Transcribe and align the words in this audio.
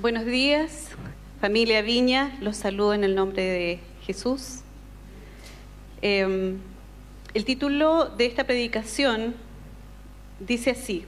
Buenos 0.00 0.24
días, 0.24 0.88
familia 1.42 1.82
Viña, 1.82 2.34
los 2.40 2.56
saludo 2.56 2.94
en 2.94 3.04
el 3.04 3.14
nombre 3.14 3.42
de 3.42 3.80
Jesús. 4.06 4.60
Eh, 6.00 6.56
el 7.34 7.44
título 7.44 8.06
de 8.06 8.24
esta 8.24 8.44
predicación 8.44 9.34
dice 10.38 10.70
así, 10.70 11.04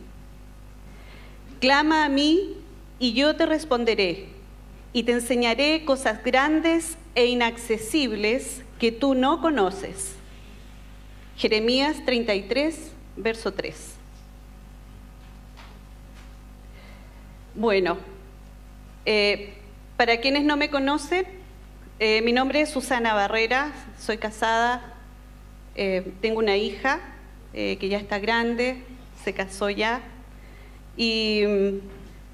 Clama 1.59 2.05
a 2.05 2.11
mí 2.11 2.59
y 2.99 3.15
yo 3.15 3.35
te 3.35 3.47
responderé 3.47 4.27
y 4.93 5.05
te 5.05 5.13
enseñaré 5.13 5.87
cosas 5.87 6.23
grandes 6.23 6.99
e 7.15 7.25
inaccesibles 7.25 8.61
que 8.79 8.93
tú 8.93 9.15
no 9.15 9.41
conoces. 9.41 10.17
Jeremías 11.39 12.05
33, 12.05 12.93
verso 13.17 13.55
3. 13.55 13.75
Bueno, 17.55 17.97
eh, 19.05 19.55
para 19.97 20.19
quienes 20.19 20.45
no 20.45 20.57
me 20.57 20.71
conocen, 20.71 21.27
eh, 21.99 22.23
mi 22.23 22.33
nombre 22.33 22.61
es 22.61 22.71
Susana 22.71 23.15
Barrera, 23.15 23.73
soy 23.99 24.19
casada, 24.19 24.95
eh, 25.75 26.13
tengo 26.21 26.39
una 26.39 26.57
hija 26.57 27.01
que 27.53 27.89
ya 27.89 27.99
está 27.99 28.19
grande, 28.19 28.83
se 29.23 29.35
casó 29.35 29.69
ya, 29.69 30.01
y 30.97 31.43
mm, 31.47 31.79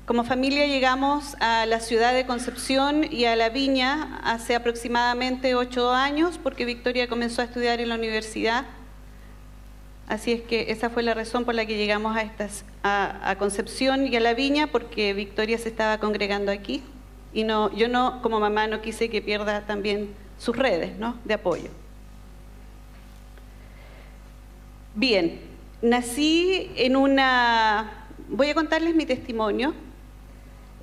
como 0.07 0.23
familia 0.23 0.67
llegamos 0.67 1.37
a 1.41 1.67
la 1.67 1.81
ciudad 1.81 2.15
de 2.15 2.25
Concepción 2.25 3.13
y 3.13 3.25
a 3.25 3.35
La 3.35 3.49
Viña 3.49 4.21
hace 4.23 4.55
aproximadamente 4.55 5.57
ocho 5.57 5.93
años, 5.93 6.39
porque 6.41 6.65
Victoria 6.65 7.09
comenzó 7.09 7.43
a 7.43 7.47
estudiar 7.47 7.81
en 7.81 7.89
la 7.89 7.97
universidad. 7.97 8.65
Así 10.09 10.33
es 10.33 10.41
que 10.41 10.73
esa 10.73 10.89
fue 10.89 11.03
la 11.03 11.13
razón 11.13 11.45
por 11.45 11.55
la 11.55 11.67
que 11.67 11.77
llegamos 11.77 12.17
a, 12.83 13.31
a, 13.31 13.37
Concepción 13.37 14.07
y 14.07 14.17
a 14.17 14.21
La 14.21 14.33
Viña, 14.33 14.69
porque 14.69 15.13
Victoria 15.13 15.59
se 15.59 15.69
estaba 15.69 15.99
congregando 15.99 16.51
aquí. 16.51 16.83
Y 17.35 17.45
no, 17.45 17.71
yo 17.77 17.89
no, 17.89 18.23
como 18.23 18.41
mamá, 18.41 18.67
no 18.69 18.81
quise 18.81 19.11
que 19.11 19.21
pierda 19.21 19.67
también 19.67 20.09
sus 20.39 20.57
redes 20.57 20.97
¿no? 20.97 21.19
de 21.27 21.35
apoyo. 21.35 21.69
Bien, 24.95 25.41
nací 25.83 26.71
en 26.77 26.97
una... 26.97 28.07
Voy 28.31 28.49
a 28.49 28.55
contarles 28.55 28.95
mi 28.95 29.05
testimonio, 29.05 29.75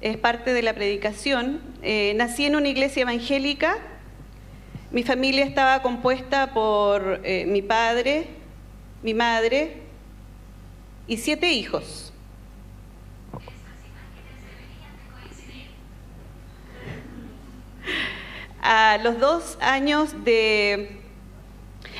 es 0.02 0.17
parte 0.17 0.53
de 0.53 0.61
la 0.61 0.73
predicación. 0.73 1.61
Eh, 1.81 2.13
nací 2.16 2.45
en 2.45 2.55
una 2.55 2.67
iglesia 2.67 3.02
evangélica, 3.02 3.78
mi 4.91 5.02
familia 5.02 5.44
estaba 5.44 5.81
compuesta 5.81 6.53
por 6.53 7.22
eh, 7.23 7.45
mi 7.47 7.63
padre, 7.63 8.28
mi 9.06 9.14
madre 9.14 9.84
y 11.06 11.17
siete 11.17 11.52
hijos. 11.52 12.11
A 18.64 18.97
los 19.03 19.20
dos 19.20 19.59
años 19.62 20.25
de 20.25 20.97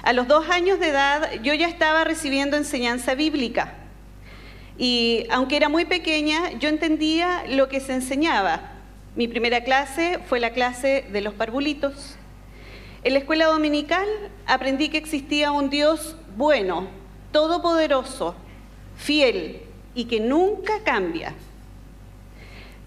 a 0.02 0.14
los 0.14 0.28
dos 0.28 0.50
años 0.50 0.80
de 0.80 0.88
edad 0.88 1.30
yo 1.44 1.54
ya 1.54 1.68
estaba 1.68 2.06
recibiendo 2.06 2.58
enseñanza 2.58 3.14
bíblica 3.14 3.76
y 4.76 5.28
aunque 5.30 5.58
era 5.58 5.70
muy 5.70 5.86
pequeña 5.86 6.54
yo 6.54 6.70
entendía 6.70 7.44
lo 7.48 7.70
que 7.70 7.82
se 7.82 7.94
enseñaba. 7.94 8.72
Mi 9.16 9.28
primera 9.28 9.64
clase 9.64 10.22
fue 10.28 10.40
la 10.40 10.54
clase 10.54 11.06
de 11.12 11.22
los 11.22 11.36
parvulitos. 11.36 12.18
En 13.04 13.14
la 13.14 13.20
escuela 13.20 13.46
dominical 13.46 14.08
aprendí 14.48 14.90
que 14.90 14.98
existía 14.98 15.52
un 15.52 15.70
Dios 15.70 16.18
bueno, 16.36 16.88
todopoderoso, 17.32 18.36
fiel 18.98 19.62
y 19.94 20.06
que 20.06 20.20
nunca 20.20 20.84
cambia. 20.84 21.34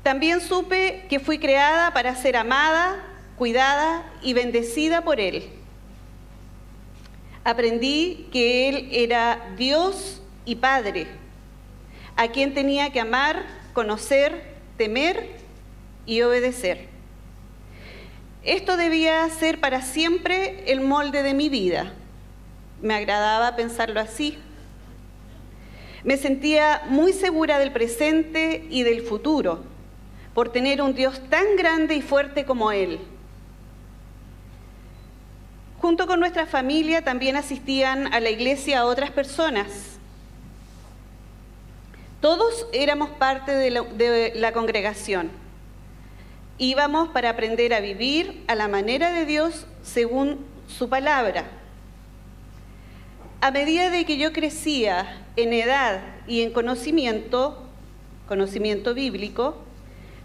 También 0.03 0.41
supe 0.41 1.07
que 1.09 1.19
fui 1.19 1.39
creada 1.39 1.93
para 1.93 2.15
ser 2.15 2.37
amada, 2.37 3.03
cuidada 3.37 4.05
y 4.23 4.35
bendecida 4.35 5.03
por 5.03 5.19
Él. 5.21 5.49
Aprendí 7.45 8.29
que 8.31 8.69
Él 8.69 8.89
era 8.93 9.55
Dios 9.57 10.21
y 10.45 10.57
Padre, 10.57 11.07
a 12.17 12.29
quien 12.29 12.53
tenía 12.53 12.91
que 12.91 13.01
amar, 13.01 13.47
conocer, 13.73 14.57
temer 14.77 15.37
y 16.05 16.21
obedecer. 16.23 16.89
Esto 18.45 18.77
debía 18.77 19.29
ser 19.31 19.61
para 19.61 19.83
siempre 19.83 20.71
el 20.71 20.81
molde 20.81 21.23
de 21.23 21.35
mi 21.35 21.49
vida 21.49 21.95
me 22.83 22.95
agradaba 22.95 23.57
pensarlo 23.57 24.01
así. 24.01 24.39
Me 26.05 26.17
sentía 26.17 26.83
muy 26.89 27.13
segura 27.13 27.59
del 27.59 27.73
presente 27.73 28.67
y 28.71 28.83
del 28.83 29.03
futuro 29.03 29.65
por 30.35 30.51
tener 30.53 30.81
un 30.81 30.95
Dios 30.95 31.21
tan 31.29 31.57
grande 31.57 31.97
y 31.97 32.03
fuerte 32.03 32.45
como 32.45 32.71
Él. 32.71 33.01
Junto 35.81 36.07
con 36.07 36.21
nuestra 36.21 36.47
familia 36.47 37.03
también 37.03 37.37
asistían 37.37 38.13
a 38.13 38.21
la 38.21 38.31
iglesia 38.31 38.85
otras 38.85 39.11
personas. 39.11 39.99
Todos 42.21 42.67
éramos 42.73 43.11
parte 43.11 43.53
de 43.53 43.71
la, 43.71 43.83
de 43.83 44.33
la 44.37 44.53
congregación. 44.53 45.31
Íbamos 46.59 47.09
para 47.11 47.31
aprender 47.31 47.75
a 47.75 47.81
vivir 47.81 48.43
a 48.49 48.57
la 48.57 48.67
manera 48.67 49.13
de 49.13 49.25
Dios 49.25 49.67
según 49.83 50.45
su 50.67 50.89
palabra 50.89 51.58
a 53.41 53.51
medida 53.51 53.91
de 53.91 54.05
que 54.05 54.17
yo 54.17 54.33
crecía 54.33 55.23
en 55.37 55.53
edad 55.53 56.01
y 56.27 56.43
en 56.43 56.53
conocimiento, 56.53 57.63
conocimiento 58.27 58.95
bíblico, 58.95 59.57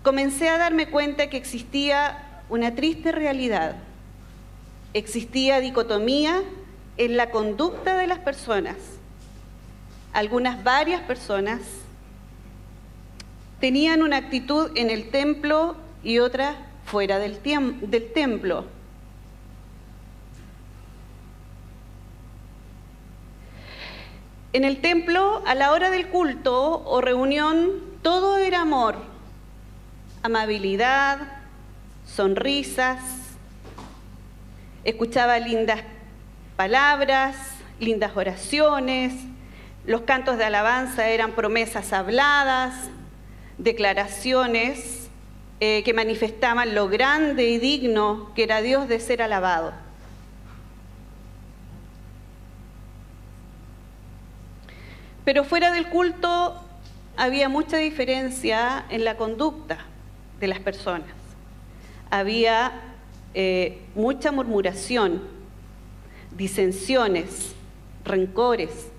comencé 0.01 0.49
a 0.49 0.57
darme 0.57 0.89
cuenta 0.89 1.29
que 1.29 1.37
existía 1.37 2.41
una 2.49 2.73
triste 2.73 3.11
realidad. 3.11 3.75
Existía 4.93 5.59
dicotomía 5.59 6.41
en 6.97 7.15
la 7.15 7.29
conducta 7.29 7.97
de 7.97 8.07
las 8.07 8.19
personas. 8.19 8.77
Algunas, 10.11 10.63
varias 10.63 11.01
personas, 11.01 11.61
tenían 13.59 14.01
una 14.01 14.17
actitud 14.17 14.71
en 14.75 14.89
el 14.89 15.09
templo 15.09 15.75
y 16.03 16.19
otra 16.19 16.55
fuera 16.85 17.19
del, 17.19 17.41
del 17.43 18.11
templo 18.11 18.65
En 24.53 24.65
el 24.65 24.81
templo, 24.81 25.41
a 25.47 25.55
la 25.55 25.71
hora 25.71 25.89
del 25.89 26.09
culto 26.09 26.83
o 26.85 27.01
reunión, 27.01 27.71
todo 28.03 28.37
era 28.37 28.61
amor, 28.61 28.97
amabilidad, 30.21 31.17
sonrisas. 32.05 32.99
Escuchaba 34.83 35.39
lindas 35.39 35.81
palabras, 36.55 37.35
lindas 37.79 38.15
oraciones. 38.15 39.15
Los 39.87 40.01
cantos 40.01 40.37
de 40.37 40.45
alabanza 40.45 41.09
eran 41.09 41.31
promesas 41.31 41.91
habladas, 41.91 42.75
declaraciones 43.57 45.09
eh, 45.61 45.81
que 45.83 45.95
manifestaban 45.95 46.75
lo 46.75 46.89
grande 46.89 47.49
y 47.49 47.57
digno 47.57 48.31
que 48.35 48.43
era 48.43 48.61
Dios 48.61 48.87
de 48.87 48.99
ser 48.99 49.23
alabado. 49.23 49.82
Pero 55.25 55.43
fuera 55.43 55.71
del 55.71 55.87
culto 55.89 56.61
había 57.15 57.49
mucha 57.49 57.77
diferencia 57.77 58.85
en 58.89 59.05
la 59.05 59.15
conducta 59.15 59.79
de 60.39 60.47
las 60.47 60.59
personas. 60.59 61.07
Había 62.09 62.73
eh, 63.33 63.79
mucha 63.95 64.31
murmuración, 64.31 65.21
disensiones, 66.35 67.53
rencores. 68.03 68.89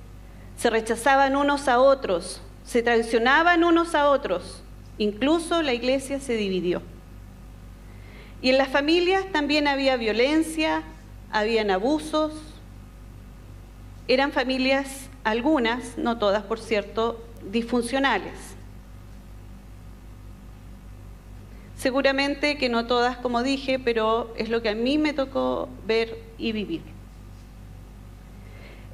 Se 0.56 0.70
rechazaban 0.70 1.36
unos 1.36 1.68
a 1.68 1.78
otros, 1.78 2.40
se 2.64 2.82
traicionaban 2.82 3.64
unos 3.64 3.94
a 3.94 4.08
otros. 4.08 4.62
Incluso 4.96 5.62
la 5.62 5.74
iglesia 5.74 6.20
se 6.20 6.36
dividió. 6.36 6.80
Y 8.40 8.50
en 8.50 8.58
las 8.58 8.68
familias 8.68 9.24
también 9.32 9.68
había 9.68 9.96
violencia, 9.96 10.82
habían 11.30 11.70
abusos. 11.70 12.32
Eran 14.06 14.32
familias 14.32 15.08
algunas, 15.24 15.98
no 15.98 16.18
todas 16.18 16.44
por 16.44 16.60
cierto, 16.60 17.24
disfuncionales. 17.50 18.34
Seguramente 21.76 22.56
que 22.56 22.68
no 22.68 22.86
todas, 22.86 23.16
como 23.16 23.42
dije, 23.42 23.78
pero 23.78 24.32
es 24.36 24.48
lo 24.48 24.62
que 24.62 24.68
a 24.68 24.74
mí 24.74 24.96
me 24.96 25.12
tocó 25.12 25.68
ver 25.86 26.16
y 26.38 26.52
vivir. 26.52 26.82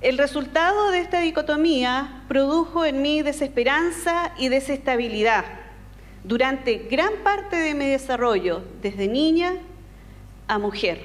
El 0.01 0.17
resultado 0.17 0.91
de 0.91 1.01
esta 1.01 1.21
dicotomía 1.21 2.23
produjo 2.27 2.87
en 2.87 3.03
mí 3.03 3.21
desesperanza 3.21 4.33
y 4.39 4.49
desestabilidad 4.49 5.45
durante 6.25 6.89
gran 6.91 7.13
parte 7.23 7.57
de 7.57 7.75
mi 7.75 7.87
desarrollo, 7.87 8.63
desde 8.81 9.09
niña 9.09 9.55
a 10.49 10.59
mujer. 10.59 11.01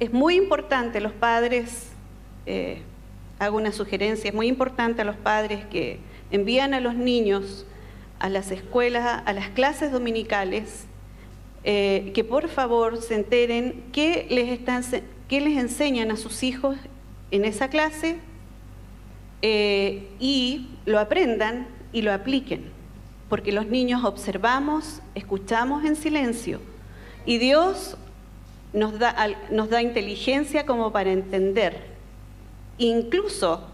Es 0.00 0.12
muy 0.12 0.34
importante 0.34 1.00
los 1.00 1.12
padres 1.12 1.90
eh, 2.46 2.82
hago 3.38 3.56
una 3.56 3.72
sugerencia, 3.72 4.28
es 4.28 4.34
muy 4.34 4.48
importante 4.48 5.02
a 5.02 5.04
los 5.04 5.16
padres 5.16 5.64
que 5.66 5.98
envían 6.30 6.74
a 6.74 6.80
los 6.80 6.94
niños 6.94 7.66
a 8.18 8.28
las 8.30 8.50
escuelas, 8.50 9.22
a 9.26 9.32
las 9.34 9.48
clases 9.50 9.92
dominicales, 9.92 10.86
eh, 11.62 12.10
que 12.14 12.24
por 12.24 12.48
favor 12.48 13.02
se 13.02 13.14
enteren 13.14 13.84
qué 13.92 14.26
les, 14.30 14.48
están, 14.48 14.82
qué 15.28 15.40
les 15.40 15.58
enseñan 15.58 16.10
a 16.10 16.16
sus 16.16 16.42
hijos 16.42 16.76
en 17.30 17.44
esa 17.44 17.68
clase 17.68 18.16
eh, 19.42 20.08
y 20.20 20.68
lo 20.86 20.98
aprendan 21.00 21.66
y 21.92 22.02
lo 22.02 22.12
apliquen, 22.12 22.64
porque 23.28 23.52
los 23.52 23.66
niños 23.66 24.04
observamos, 24.04 25.02
escuchamos 25.14 25.84
en 25.84 25.96
silencio. 25.96 26.60
Y 27.26 27.36
Dios 27.36 27.96
nos 28.72 28.98
da, 28.98 29.14
nos 29.50 29.70
da 29.70 29.82
inteligencia 29.82 30.66
como 30.66 30.92
para 30.92 31.12
entender, 31.12 31.93
incluso 32.78 33.68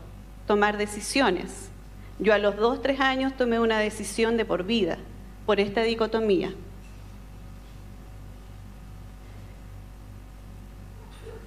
tomar 0.46 0.76
decisiones. 0.76 1.70
Yo 2.18 2.34
a 2.34 2.38
los 2.38 2.56
dos, 2.56 2.82
tres 2.82 3.00
años 3.00 3.36
tomé 3.36 3.60
una 3.60 3.78
decisión 3.78 4.36
de 4.36 4.44
por 4.44 4.64
vida, 4.64 4.98
por 5.46 5.60
esta 5.60 5.82
dicotomía. 5.82 6.52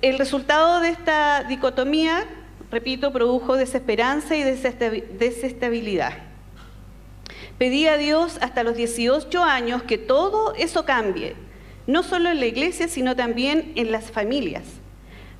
El 0.01 0.17
resultado 0.17 0.81
de 0.81 0.89
esta 0.89 1.43
dicotomía, 1.43 2.25
repito, 2.71 3.13
produjo 3.13 3.55
desesperanza 3.55 4.35
y 4.35 4.43
desestabilidad. 4.43 6.13
Pedí 7.57 7.87
a 7.87 7.97
Dios 7.97 8.37
hasta 8.41 8.63
los 8.63 8.75
18 8.75 9.43
años 9.43 9.83
que 9.83 9.97
todo 9.97 10.53
eso 10.55 10.83
cambie, 10.83 11.35
no 11.87 12.03
solo 12.03 12.29
en 12.29 12.39
la 12.39 12.47
iglesia, 12.47 12.87
sino 12.87 13.15
también 13.15 13.71
en 13.75 13.91
las 13.91 14.11
familias. 14.11 14.63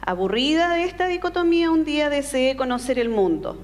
Aburrida 0.06 0.74
de 0.74 0.84
esta 0.84 1.08
dicotomía, 1.08 1.72
un 1.72 1.86
día 1.86 2.10
deseé 2.10 2.58
conocer 2.58 3.00
el 3.00 3.08
mundo. 3.08 3.58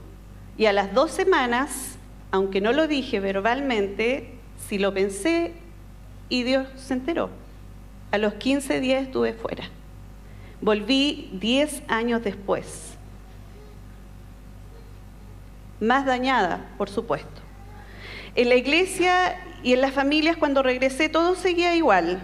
Y 0.58 0.68
a 0.68 0.74
las 0.74 0.94
dos 0.94 1.12
semanas, 1.12 1.98
aunque 2.32 2.62
no 2.62 2.72
lo 2.72 2.88
dije 2.88 3.20
verbalmente, 3.20 4.36
sí 4.68 4.78
lo 4.78 4.94
pensé 4.94 5.54
y 6.30 6.44
Dios 6.44 6.68
se 6.78 6.94
enteró. 6.94 7.30
A 8.12 8.18
los 8.18 8.36
15 8.36 8.80
días 8.80 9.04
estuve 9.04 9.34
fuera. 9.34 9.66
Volví 10.62 11.30
10 11.34 11.84
años 11.90 12.24
después. 12.24 12.94
Más 15.82 16.06
dañada, 16.06 16.70
por 16.78 16.90
supuesto. 16.90 17.42
En 18.36 18.48
la 18.48 18.56
iglesia 18.56 19.38
y 19.62 19.74
en 19.74 19.82
las 19.82 19.94
familias 19.94 20.38
cuando 20.38 20.64
regresé 20.64 21.10
todo 21.10 21.36
seguía 21.36 21.76
igual, 21.76 22.22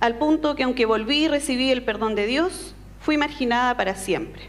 al 0.00 0.18
punto 0.18 0.54
que 0.54 0.64
aunque 0.64 0.84
volví 0.84 1.24
y 1.24 1.28
recibí 1.28 1.70
el 1.70 1.82
perdón 1.82 2.14
de 2.14 2.26
Dios, 2.26 2.74
fui 3.08 3.16
marginada 3.16 3.74
para 3.74 3.94
siempre. 3.94 4.42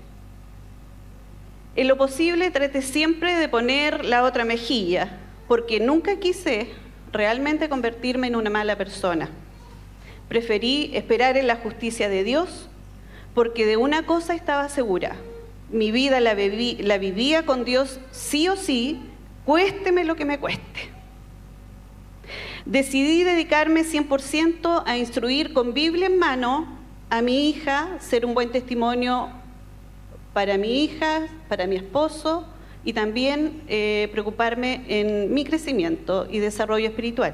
En 1.78 1.88
lo 1.88 1.96
posible 1.96 2.52
traté 2.52 2.82
siempre 2.82 3.38
de 3.38 3.48
poner 3.48 4.04
la 4.04 4.26
otra 4.26 4.44
mejilla, 4.44 5.18
porque 5.48 5.80
nunca 5.80 6.18
quise 6.20 6.68
realmente 7.14 7.70
convertirme 7.70 8.28
en 8.28 8.36
una 8.36 8.50
mala 8.50 8.78
persona. 8.78 9.30
Preferí 10.28 10.92
esperar 10.94 11.38
en 11.38 11.48
la 11.48 11.56
justicia 11.56 12.10
de 12.10 12.26
Dios, 12.26 12.68
porque 13.34 13.66
de 13.66 13.78
una 13.78 14.06
cosa 14.06 14.36
estaba 14.36 14.68
segura, 14.68 15.16
mi 15.72 15.94
vida 15.94 16.20
la, 16.20 16.34
la 16.34 16.98
vivía 16.98 17.46
con 17.46 17.64
Dios 17.64 18.02
sí 18.12 18.50
o 18.50 18.58
sí, 18.58 19.00
cuésteme 19.46 20.04
lo 20.04 20.18
que 20.18 20.26
me 20.26 20.38
cueste. 20.38 20.90
Decidí 22.66 23.24
dedicarme 23.24 23.86
100% 23.86 24.84
a 24.86 24.98
instruir 24.98 25.54
con 25.54 25.74
Biblia 25.74 26.08
en 26.08 26.20
mano 26.20 26.79
a 27.10 27.22
mi 27.22 27.50
hija, 27.50 27.98
ser 28.00 28.26
un 28.26 28.34
buen 28.34 28.52
testimonio 28.52 29.30
para 30.34 30.58
mi 30.58 30.84
hija, 30.84 31.28
para 31.48 31.68
mi 31.68 31.76
esposo 31.76 32.46
y 32.84 32.94
también 32.94 33.64
eh, 33.68 34.10
preocuparme 34.12 34.84
en 34.88 35.34
mi 35.34 35.44
crecimiento 35.44 36.28
y 36.30 36.40
desarrollo 36.40 36.88
espiritual. 36.88 37.34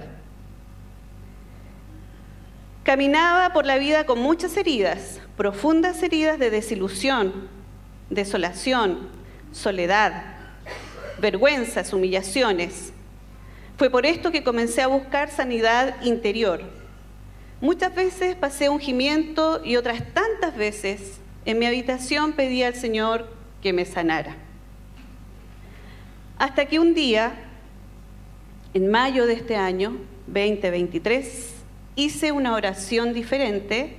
Caminaba 2.83 3.51
por 3.54 3.66
la 3.66 3.77
vida 3.77 4.06
con 4.06 4.19
muchas 4.19 4.56
heridas, 4.57 5.19
profundas 5.38 6.01
heridas 6.04 6.39
de 6.39 6.50
desilusión, 6.50 7.50
desolación, 8.10 9.10
soledad, 9.51 10.24
vergüenzas, 11.19 11.94
humillaciones, 11.94 12.94
fue 13.78 13.89
por 13.89 14.06
esto 14.06 14.31
que 14.31 14.44
comencé 14.44 14.81
a 14.81 14.88
buscar 14.88 15.30
sanidad 15.30 16.01
interior. 16.01 16.62
Muchas 17.62 17.96
veces 17.96 18.36
pasé 18.36 18.69
ungimiento 18.69 19.62
y 19.63 19.78
otras 19.78 20.04
tantas 20.13 20.57
veces 20.57 21.19
en 21.46 21.57
mi 21.57 21.66
habitación 21.66 22.34
pedí 22.34 22.63
al 22.63 22.75
Señor 22.75 23.30
que 23.62 23.72
me 23.72 23.86
sanara. 23.86 24.36
Hasta 26.38 26.66
que 26.66 26.80
un 26.80 26.94
día, 26.94 27.34
en 28.74 28.92
mayo 28.92 29.25
de 29.25 29.34
este 29.34 29.56
año, 29.56 29.98
2023, 30.28 31.56
hice 31.96 32.31
una 32.34 32.54
oración 32.54 33.13
diferente 33.13 33.98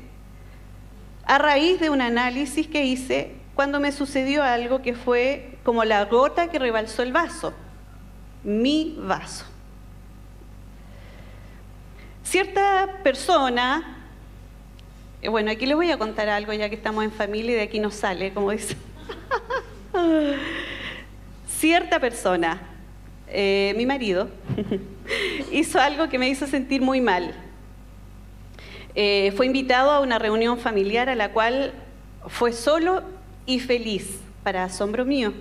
a 1.24 1.38
raíz 1.38 1.80
de 1.80 1.88
un 1.88 2.02
análisis 2.02 2.66
que 2.66 2.84
hice 2.84 3.32
cuando 3.54 3.80
me 3.80 3.90
sucedió 3.90 4.42
algo 4.42 4.82
que 4.82 4.94
fue 4.94 5.58
como 5.64 5.82
la 5.84 6.04
gota 6.04 6.50
que 6.50 6.58
rebalsó 6.58 7.02
el 7.02 7.12
vaso, 7.12 7.54
mi 8.44 8.96
vaso. 9.00 9.46
Cierta 12.26 12.88
persona, 13.04 13.98
eh, 15.22 15.28
bueno, 15.28 15.52
aquí 15.52 15.64
les 15.64 15.76
voy 15.76 15.92
a 15.92 15.96
contar 15.96 16.28
algo 16.28 16.52
ya 16.52 16.68
que 16.68 16.74
estamos 16.74 17.04
en 17.04 17.12
familia 17.12 17.52
y 17.52 17.54
de 17.54 17.62
aquí 17.62 17.78
nos 17.78 17.94
sale, 17.94 18.32
como 18.32 18.50
dice. 18.50 18.76
Cierta 21.48 22.00
persona, 22.00 22.60
eh, 23.28 23.74
mi 23.76 23.86
marido, 23.86 24.28
hizo 25.52 25.78
algo 25.78 26.08
que 26.08 26.18
me 26.18 26.28
hizo 26.28 26.48
sentir 26.48 26.82
muy 26.82 27.00
mal. 27.00 27.32
Eh, 28.96 29.32
fue 29.36 29.46
invitado 29.46 29.92
a 29.92 30.00
una 30.00 30.18
reunión 30.18 30.58
familiar 30.58 31.08
a 31.08 31.14
la 31.14 31.30
cual 31.30 31.74
fue 32.26 32.52
solo 32.52 33.04
y 33.46 33.60
feliz, 33.60 34.18
para 34.42 34.64
asombro 34.64 35.04
mío. 35.04 35.32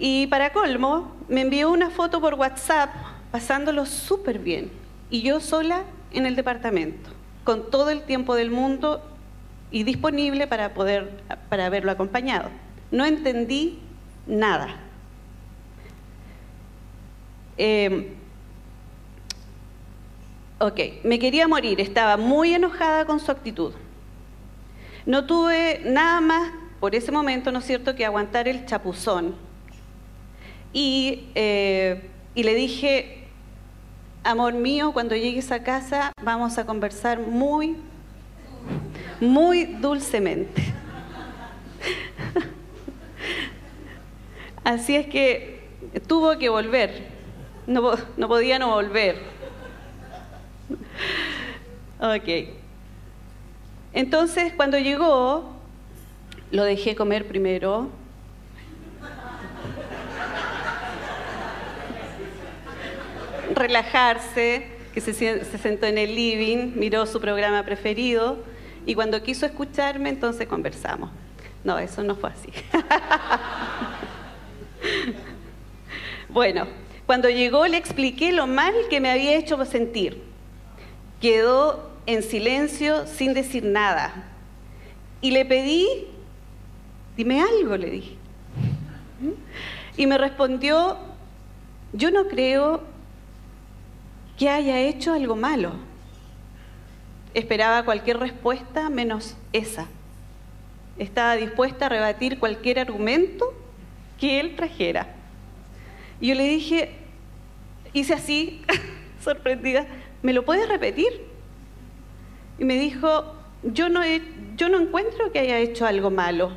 Y 0.00 0.26
para 0.26 0.52
colmo, 0.52 1.16
me 1.28 1.42
envió 1.42 1.70
una 1.70 1.90
foto 1.90 2.20
por 2.20 2.34
WhatsApp 2.34 2.90
pasándolo 3.30 3.86
súper 3.86 4.40
bien 4.40 4.77
y 5.10 5.22
yo 5.22 5.40
sola 5.40 5.84
en 6.12 6.26
el 6.26 6.36
departamento, 6.36 7.10
con 7.44 7.70
todo 7.70 7.90
el 7.90 8.02
tiempo 8.02 8.34
del 8.34 8.50
mundo 8.50 9.02
y 9.70 9.82
disponible 9.82 10.46
para 10.46 10.74
poder 10.74 11.22
para 11.48 11.66
haberlo 11.66 11.90
acompañado. 11.90 12.48
No 12.90 13.04
entendí 13.04 13.78
nada. 14.26 14.76
Em, 17.56 18.06
ok, 20.58 20.80
me 21.04 21.18
quería 21.18 21.48
morir, 21.48 21.80
estaba 21.80 22.16
muy 22.16 22.54
enojada 22.54 23.04
con 23.04 23.20
su 23.20 23.30
actitud. 23.30 23.72
No 25.06 25.26
tuve 25.26 25.80
nada 25.84 26.20
más 26.20 26.52
por 26.80 26.94
ese 26.94 27.10
momento, 27.10 27.50
¿no 27.50 27.58
es 27.58 27.64
cierto?, 27.64 27.96
que 27.96 28.04
aguantar 28.04 28.46
el 28.46 28.64
chapuzón. 28.66 29.34
Y, 30.72 31.28
eh, 31.34 32.10
y 32.34 32.42
le 32.42 32.54
dije, 32.54 33.27
amor 34.28 34.52
mío, 34.52 34.92
cuando 34.92 35.16
llegues 35.16 35.50
a 35.50 35.62
casa 35.62 36.12
vamos 36.22 36.58
a 36.58 36.66
conversar 36.66 37.18
muy, 37.18 37.76
muy 39.20 39.64
dulcemente. 39.64 40.62
Así 44.64 44.96
es 44.96 45.06
que 45.06 45.60
tuvo 46.06 46.36
que 46.36 46.50
volver, 46.50 47.06
no, 47.66 47.92
no 48.18 48.28
podía 48.28 48.58
no 48.58 48.74
volver. 48.74 49.16
Ok. 51.98 52.50
Entonces, 53.94 54.52
cuando 54.54 54.78
llegó, 54.78 55.54
lo 56.50 56.64
dejé 56.64 56.94
comer 56.94 57.26
primero, 57.26 57.88
relajarse, 63.54 64.66
que 64.92 65.00
se, 65.00 65.44
sentó 65.58 65.86
en 65.86 65.98
el 65.98 66.14
living, 66.14 66.72
miró 66.76 67.06
su 67.06 67.20
programa 67.20 67.64
preferido 67.64 68.38
y 68.86 68.94
cuando 68.94 69.22
quiso 69.22 69.46
escucharme, 69.46 70.08
entonces 70.08 70.48
conversamos. 70.48 71.10
No, 71.64 71.78
eso 71.78 72.02
no 72.02 72.14
fue 72.14 72.30
así. 72.30 72.50
bueno, 76.28 76.66
cuando 77.06 77.28
llegó 77.28 77.66
le 77.66 77.76
expliqué 77.76 78.32
lo 78.32 78.46
mal 78.46 78.74
que 78.90 79.00
me 79.00 79.10
había 79.10 79.36
hecho 79.36 79.62
sentir. 79.64 80.22
Quedó 81.20 81.90
en 82.06 82.22
silencio 82.22 83.06
sin 83.06 83.34
decir 83.34 83.64
nada. 83.64 84.12
Y 85.20 85.32
le 85.32 85.44
pedí, 85.44 85.86
dime 87.16 87.42
algo, 87.42 87.76
le 87.76 87.90
dije. 87.90 88.16
Y 89.96 90.06
me 90.06 90.16
respondió, 90.16 90.96
yo 91.92 92.10
no 92.10 92.28
creo 92.28 92.82
que 94.38 94.48
haya 94.48 94.80
hecho 94.80 95.12
algo 95.12 95.36
malo. 95.36 95.72
Esperaba 97.34 97.84
cualquier 97.84 98.18
respuesta 98.18 98.88
menos 98.88 99.36
esa. 99.52 99.86
Estaba 100.96 101.36
dispuesta 101.36 101.86
a 101.86 101.88
rebatir 101.88 102.38
cualquier 102.38 102.78
argumento 102.78 103.52
que 104.18 104.40
él 104.40 104.56
trajera. 104.56 105.14
Y 106.20 106.28
yo 106.28 106.34
le 106.34 106.44
dije, 106.44 106.92
hice 107.92 108.14
así, 108.14 108.62
sorprendida, 109.22 109.86
¿me 110.22 110.32
lo 110.32 110.44
puedes 110.44 110.68
repetir? 110.68 111.08
Y 112.58 112.64
me 112.64 112.78
dijo, 112.78 113.34
yo 113.62 113.88
no, 113.88 114.00
yo 114.56 114.68
no 114.68 114.80
encuentro 114.80 115.32
que 115.32 115.40
haya 115.40 115.58
hecho 115.58 115.86
algo 115.86 116.10
malo. 116.10 116.52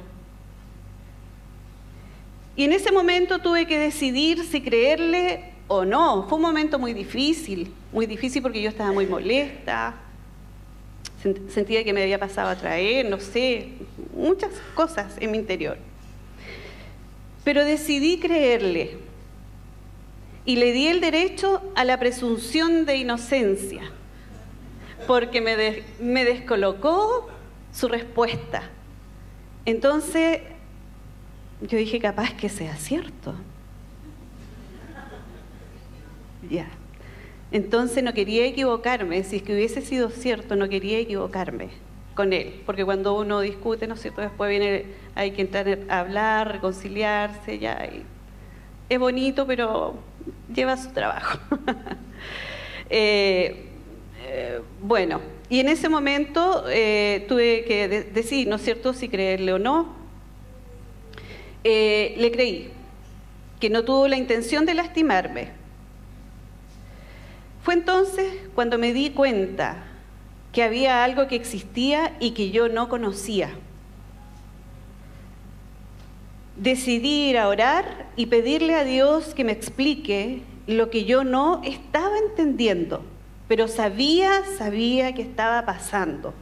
Y 2.55 2.65
en 2.65 2.73
ese 2.73 2.91
momento 2.91 3.39
tuve 3.39 3.65
que 3.65 3.79
decidir 3.79 4.43
si 4.43 4.61
creerle 4.61 5.50
o 5.71 5.85
no. 5.85 6.23
Fue 6.27 6.35
un 6.35 6.41
momento 6.41 6.77
muy 6.77 6.93
difícil, 6.93 7.73
muy 7.93 8.05
difícil 8.05 8.41
porque 8.41 8.61
yo 8.61 8.69
estaba 8.69 8.91
muy 8.91 9.07
molesta, 9.07 9.95
sentía 11.47 11.83
que 11.85 11.93
me 11.93 12.03
había 12.03 12.19
pasado 12.19 12.49
a 12.49 12.57
traer, 12.57 13.09
no 13.09 13.19
sé, 13.19 13.69
muchas 14.13 14.51
cosas 14.75 15.13
en 15.19 15.31
mi 15.31 15.37
interior. 15.37 15.77
Pero 17.45 17.63
decidí 17.63 18.19
creerle 18.19 18.97
y 20.43 20.57
le 20.57 20.73
di 20.73 20.87
el 20.87 20.99
derecho 20.99 21.61
a 21.75 21.85
la 21.85 21.97
presunción 21.97 22.85
de 22.85 22.97
inocencia, 22.97 23.83
porque 25.07 25.39
me, 25.39 26.25
descolocó 26.25 27.29
su 27.71 27.87
respuesta. 27.87 28.63
Entonces 29.65 30.41
yo 31.61 31.77
dije, 31.77 31.99
capaz 31.99 32.33
que 32.33 32.49
sea 32.49 32.75
cierto. 32.75 33.35
Entonces 37.51 38.03
no 38.03 38.13
quería 38.13 38.45
equivocarme, 38.45 39.23
si 39.23 39.37
es 39.37 39.43
que 39.43 39.53
hubiese 39.53 39.81
sido 39.81 40.09
cierto, 40.09 40.55
no 40.55 40.69
quería 40.69 40.99
equivocarme 40.99 41.69
con 42.13 42.33
él, 42.33 42.61
porque 42.65 42.85
cuando 42.85 43.17
uno 43.17 43.41
discute, 43.41 43.87
¿no 43.87 43.95
es 43.95 44.01
cierto? 44.01 44.21
Después 44.21 44.49
viene, 44.49 44.85
hay 45.15 45.31
que 45.31 45.41
entrar 45.41 45.79
a 45.89 45.99
hablar, 45.99 46.51
reconciliarse, 46.51 47.59
ya. 47.59 47.89
es 48.89 48.99
bonito, 48.99 49.45
pero 49.47 49.95
lleva 50.53 50.77
su 50.77 50.91
trabajo. 50.91 51.39
Eh, 52.93 53.67
eh, 54.27 54.59
bueno, 54.81 55.21
y 55.47 55.61
en 55.61 55.69
ese 55.69 55.87
momento 55.87 56.65
eh, 56.67 57.23
tuve 57.29 57.63
que 57.63 57.87
decir, 57.87 58.49
¿no 58.49 58.57
es 58.57 58.63
cierto?, 58.63 58.91
si 58.91 59.07
creerle 59.07 59.53
o 59.53 59.59
no. 59.59 59.95
le 61.63 62.31
creí, 62.33 62.69
que 63.61 63.69
no 63.69 63.85
tuvo 63.85 64.09
la 64.09 64.17
intención 64.17 64.65
de 64.65 64.73
lastimarme. 64.73 65.60
Fue 67.63 67.75
entonces 67.75 68.33
cuando 68.55 68.77
me 68.77 68.93
di 68.93 69.11
cuenta 69.11 69.83
que 70.51 70.63
había 70.63 71.03
algo 71.03 71.27
que 71.27 71.35
existía 71.35 72.15
y 72.19 72.31
que 72.31 72.51
yo 72.51 72.69
no 72.69 72.89
conocía. 72.89 73.51
Decidí 76.57 77.29
ir 77.29 77.37
a 77.37 77.47
orar 77.47 78.09
y 78.15 78.25
pedirle 78.27 78.75
a 78.75 78.83
Dios 78.83 79.33
que 79.33 79.43
me 79.43 79.51
explique 79.51 80.43
lo 80.67 80.89
que 80.89 81.05
yo 81.05 81.23
no 81.23 81.61
estaba 81.63 82.17
entendiendo, 82.17 83.03
pero 83.47 83.67
sabía, 83.67 84.43
sabía 84.57 85.13
que 85.13 85.21
estaba 85.21 85.65
pasando. 85.65 86.33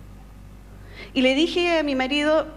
Y 1.13 1.21
le 1.21 1.35
dije 1.35 1.79
a 1.79 1.83
mi 1.83 1.95
marido, 1.95 2.47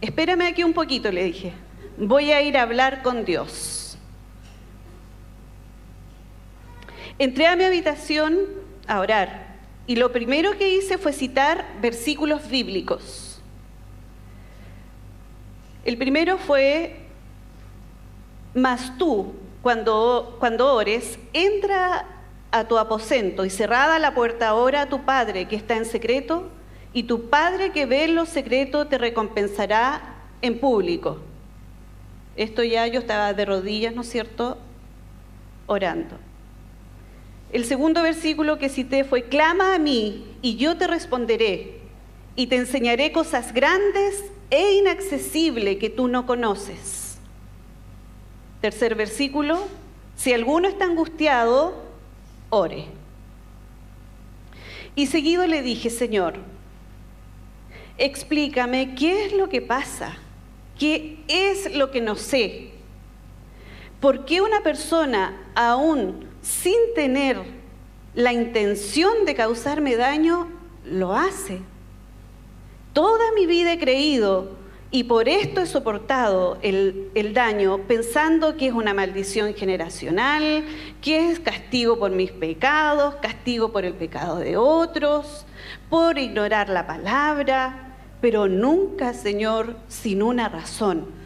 espérame 0.00 0.42
aquí 0.42 0.64
un 0.64 0.72
poquito, 0.72 1.10
le 1.10 1.24
dije, 1.24 1.52
voy 1.98 2.32
a 2.32 2.42
ir 2.42 2.56
a 2.56 2.62
hablar 2.62 3.02
con 3.02 3.24
Dios. 3.24 3.83
Entré 7.18 7.46
a 7.46 7.56
mi 7.56 7.64
habitación 7.64 8.38
a 8.86 9.00
orar 9.00 9.54
y 9.86 9.96
lo 9.96 10.12
primero 10.12 10.56
que 10.58 10.76
hice 10.76 10.98
fue 10.98 11.12
citar 11.12 11.64
versículos 11.80 12.48
bíblicos. 12.48 13.40
El 15.84 15.98
primero 15.98 16.38
fue, 16.38 16.96
mas 18.54 18.96
tú, 18.96 19.34
cuando, 19.62 20.36
cuando 20.40 20.74
ores, 20.74 21.18
entra 21.32 22.06
a 22.50 22.64
tu 22.66 22.78
aposento 22.78 23.44
y 23.44 23.50
cerrada 23.50 23.98
la 23.98 24.14
puerta 24.14 24.48
ahora 24.48 24.82
a 24.82 24.88
tu 24.88 25.04
Padre 25.04 25.46
que 25.46 25.56
está 25.56 25.76
en 25.76 25.84
secreto, 25.84 26.48
y 26.92 27.02
tu 27.02 27.28
Padre 27.28 27.70
que 27.72 27.86
ve 27.86 28.08
lo 28.08 28.24
secreto 28.24 28.86
te 28.86 28.98
recompensará 28.98 30.14
en 30.40 30.58
público. 30.60 31.18
Esto 32.36 32.62
ya 32.62 32.86
yo 32.86 33.00
estaba 33.00 33.34
de 33.34 33.44
rodillas, 33.44 33.94
¿no 33.94 34.02
es 34.02 34.08
cierto?, 34.08 34.58
orando. 35.66 36.16
El 37.54 37.64
segundo 37.64 38.02
versículo 38.02 38.58
que 38.58 38.68
cité 38.68 39.04
fue, 39.04 39.22
clama 39.22 39.76
a 39.76 39.78
mí 39.78 40.24
y 40.42 40.56
yo 40.56 40.76
te 40.76 40.88
responderé 40.88 41.78
y 42.34 42.48
te 42.48 42.56
enseñaré 42.56 43.12
cosas 43.12 43.54
grandes 43.54 44.24
e 44.50 44.72
inaccesibles 44.72 45.76
que 45.76 45.88
tú 45.88 46.08
no 46.08 46.26
conoces. 46.26 47.16
Tercer 48.60 48.96
versículo, 48.96 49.68
si 50.16 50.32
alguno 50.32 50.66
está 50.66 50.86
angustiado, 50.86 51.80
ore. 52.50 52.86
Y 54.96 55.06
seguido 55.06 55.46
le 55.46 55.62
dije, 55.62 55.90
Señor, 55.90 56.34
explícame 57.98 58.96
qué 58.96 59.26
es 59.26 59.32
lo 59.32 59.48
que 59.48 59.62
pasa, 59.62 60.16
qué 60.76 61.22
es 61.28 61.72
lo 61.76 61.92
que 61.92 62.00
no 62.00 62.16
sé. 62.16 62.72
¿Por 64.00 64.24
qué 64.24 64.40
una 64.40 64.64
persona 64.64 65.40
aún 65.54 66.33
sin 66.44 66.76
tener 66.94 67.38
la 68.14 68.32
intención 68.32 69.24
de 69.24 69.34
causarme 69.34 69.96
daño, 69.96 70.48
lo 70.84 71.16
hace. 71.16 71.60
Toda 72.92 73.32
mi 73.34 73.46
vida 73.46 73.72
he 73.72 73.78
creído 73.78 74.50
y 74.90 75.04
por 75.04 75.28
esto 75.28 75.62
he 75.62 75.66
soportado 75.66 76.58
el, 76.62 77.32
daño 77.32 77.78
pensando 77.88 78.56
que 78.56 78.68
es 78.68 78.72
una 78.74 78.94
maldición 78.94 79.54
generacional, 79.54 80.64
que 81.00 81.30
es 81.30 81.40
castigo 81.40 81.98
por 81.98 82.12
mis 82.12 82.30
pecados, 82.30 83.16
castigo 83.16 83.72
por 83.72 83.84
el 83.84 83.94
pecado 83.94 84.36
de 84.38 84.56
otros, 84.56 85.46
por 85.88 86.18
ignorar 86.18 86.68
la 86.68 86.86
palabra, 86.86 87.96
pero 88.20 88.46
nunca, 88.46 89.14
Señor, 89.14 89.76
sin 89.88 90.22
una 90.22 90.48
razón 90.48 91.23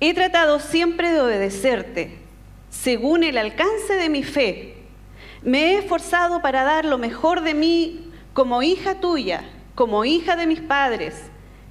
He 0.00 0.14
tratado 0.14 0.60
siempre 0.60 1.10
de 1.10 1.20
obedecerte, 1.20 2.18
según 2.70 3.24
el 3.24 3.36
alcance 3.36 3.94
de 3.94 4.08
mi 4.08 4.22
fe. 4.22 4.76
Me 5.42 5.72
he 5.72 5.78
esforzado 5.78 6.40
para 6.40 6.62
dar 6.62 6.84
lo 6.84 6.98
mejor 6.98 7.40
de 7.40 7.54
mí 7.54 8.12
como 8.32 8.62
hija 8.62 9.00
tuya, 9.00 9.42
como 9.74 10.04
hija 10.04 10.36
de 10.36 10.46
mis 10.46 10.60
padres, 10.60 11.20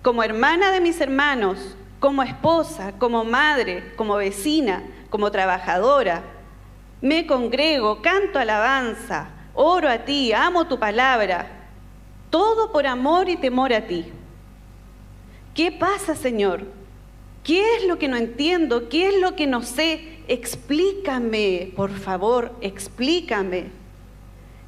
como 0.01 0.23
hermana 0.23 0.71
de 0.71 0.81
mis 0.81 0.99
hermanos, 0.99 1.77
como 2.01 2.21
esposa, 2.21 2.93
como 2.99 3.23
madre, 3.23 3.93
como 3.95 4.17
vecina, 4.17 4.83
como 5.09 5.31
trabajadora. 5.31 6.23
Me 6.99 7.27
congrego, 7.27 8.01
canto 8.01 8.39
alabanza, 8.39 9.29
oro 9.53 9.87
a 9.89 9.99
ti, 9.99 10.33
amo 10.33 10.67
tu 10.67 10.77
palabra, 10.77 11.47
todo 12.29 12.73
por 12.73 12.87
amor 12.87 13.29
y 13.29 13.37
temor 13.37 13.71
a 13.71 13.87
ti. 13.87 14.11
¿Qué 15.53 15.71
pasa, 15.71 16.13
Señor? 16.13 16.76
¿Qué 17.47 17.77
es 17.77 17.85
lo 17.85 17.97
que 17.97 18.09
no 18.09 18.17
entiendo? 18.17 18.89
¿Qué 18.89 19.07
es 19.07 19.21
lo 19.21 19.37
que 19.37 19.47
no 19.47 19.63
sé? 19.63 20.01
Explícame, 20.27 21.71
por 21.77 21.91
favor, 21.91 22.53
explícame. 22.59 23.67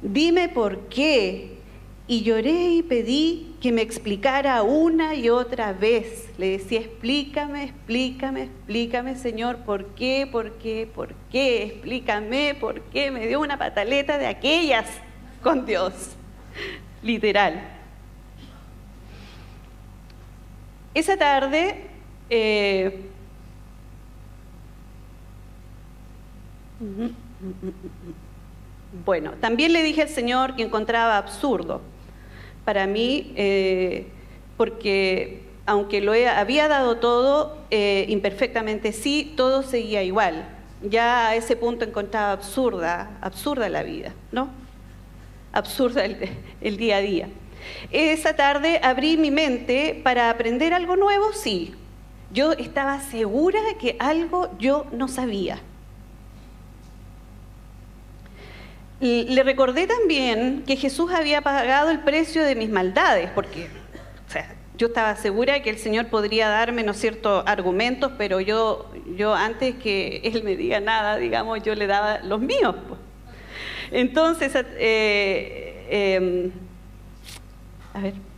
Dime 0.00 0.48
por 0.48 0.88
qué. 0.88 1.58
Y 2.06 2.22
lloré 2.22 2.70
y 2.70 2.82
pedí 2.82 3.54
que 3.60 3.70
me 3.70 3.82
explicara 3.82 4.62
una 4.62 5.14
y 5.14 5.28
otra 5.28 5.74
vez. 5.74 6.30
Le 6.38 6.52
decía, 6.52 6.80
explícame, 6.80 7.64
explícame, 7.64 8.44
explícame, 8.44 9.16
Señor, 9.16 9.58
por 9.58 9.88
qué, 9.88 10.26
por 10.32 10.52
qué, 10.52 10.88
por 10.92 11.12
qué, 11.30 11.64
explícame, 11.64 12.56
por 12.58 12.80
qué. 12.84 13.10
Me 13.10 13.26
dio 13.26 13.40
una 13.40 13.58
pataleta 13.58 14.16
de 14.16 14.26
aquellas 14.26 14.86
con 15.42 15.66
Dios, 15.66 16.16
literal. 17.02 17.60
Esa 20.94 21.18
tarde 21.18 21.89
eh, 22.30 23.00
bueno, 29.04 29.32
también 29.40 29.72
le 29.72 29.82
dije 29.82 30.02
al 30.02 30.08
Señor 30.08 30.56
que 30.56 30.62
encontraba 30.62 31.18
absurdo 31.18 31.80
para 32.64 32.86
mí, 32.86 33.32
eh, 33.36 34.06
porque 34.56 35.42
aunque 35.66 36.00
lo 36.00 36.12
había 36.12 36.68
dado 36.68 36.96
todo, 36.96 37.58
eh, 37.70 38.06
imperfectamente 38.08 38.92
sí, 38.92 39.34
todo 39.36 39.62
seguía 39.62 40.02
igual. 40.02 40.48
Ya 40.82 41.28
a 41.28 41.36
ese 41.36 41.56
punto 41.56 41.84
encontraba 41.84 42.32
absurda, 42.32 43.18
absurda 43.20 43.68
la 43.68 43.82
vida, 43.82 44.14
¿no? 44.32 44.50
Absurda 45.52 46.04
el 46.04 46.76
día 46.76 46.96
a 46.96 47.00
día. 47.00 47.28
Esa 47.90 48.34
tarde 48.34 48.80
abrí 48.82 49.16
mi 49.16 49.30
mente 49.30 50.00
para 50.02 50.30
aprender 50.30 50.72
algo 50.72 50.96
nuevo, 50.96 51.32
sí, 51.32 51.74
yo 52.32 52.52
estaba 52.52 53.00
segura 53.00 53.60
que 53.80 53.96
algo 53.98 54.50
yo 54.58 54.86
no 54.92 55.08
sabía. 55.08 55.58
Le 59.00 59.42
recordé 59.42 59.86
también 59.86 60.62
que 60.66 60.76
Jesús 60.76 61.10
había 61.12 61.40
pagado 61.40 61.90
el 61.90 62.00
precio 62.00 62.44
de 62.44 62.54
mis 62.54 62.68
maldades, 62.68 63.30
porque 63.34 63.68
yo 64.76 64.86
estaba 64.86 65.14
segura 65.14 65.62
que 65.62 65.68
el 65.68 65.78
Señor 65.78 66.06
podría 66.06 66.48
darme, 66.48 66.82
¿no 66.82 66.94
ciertos 66.94 67.44
argumentos, 67.46 68.12
pero 68.16 68.40
yo, 68.40 68.90
yo 69.14 69.34
antes 69.34 69.74
que 69.76 70.22
Él 70.24 70.42
me 70.42 70.56
diga 70.56 70.80
nada, 70.80 71.18
digamos, 71.18 71.62
yo 71.62 71.74
le 71.74 71.86
daba 71.86 72.20
los 72.20 72.40
míos. 72.40 72.74
Entonces, 73.90 74.52
eh, 74.78 75.86
em, 75.90 76.50
a 77.92 78.00
ver. 78.00 78.29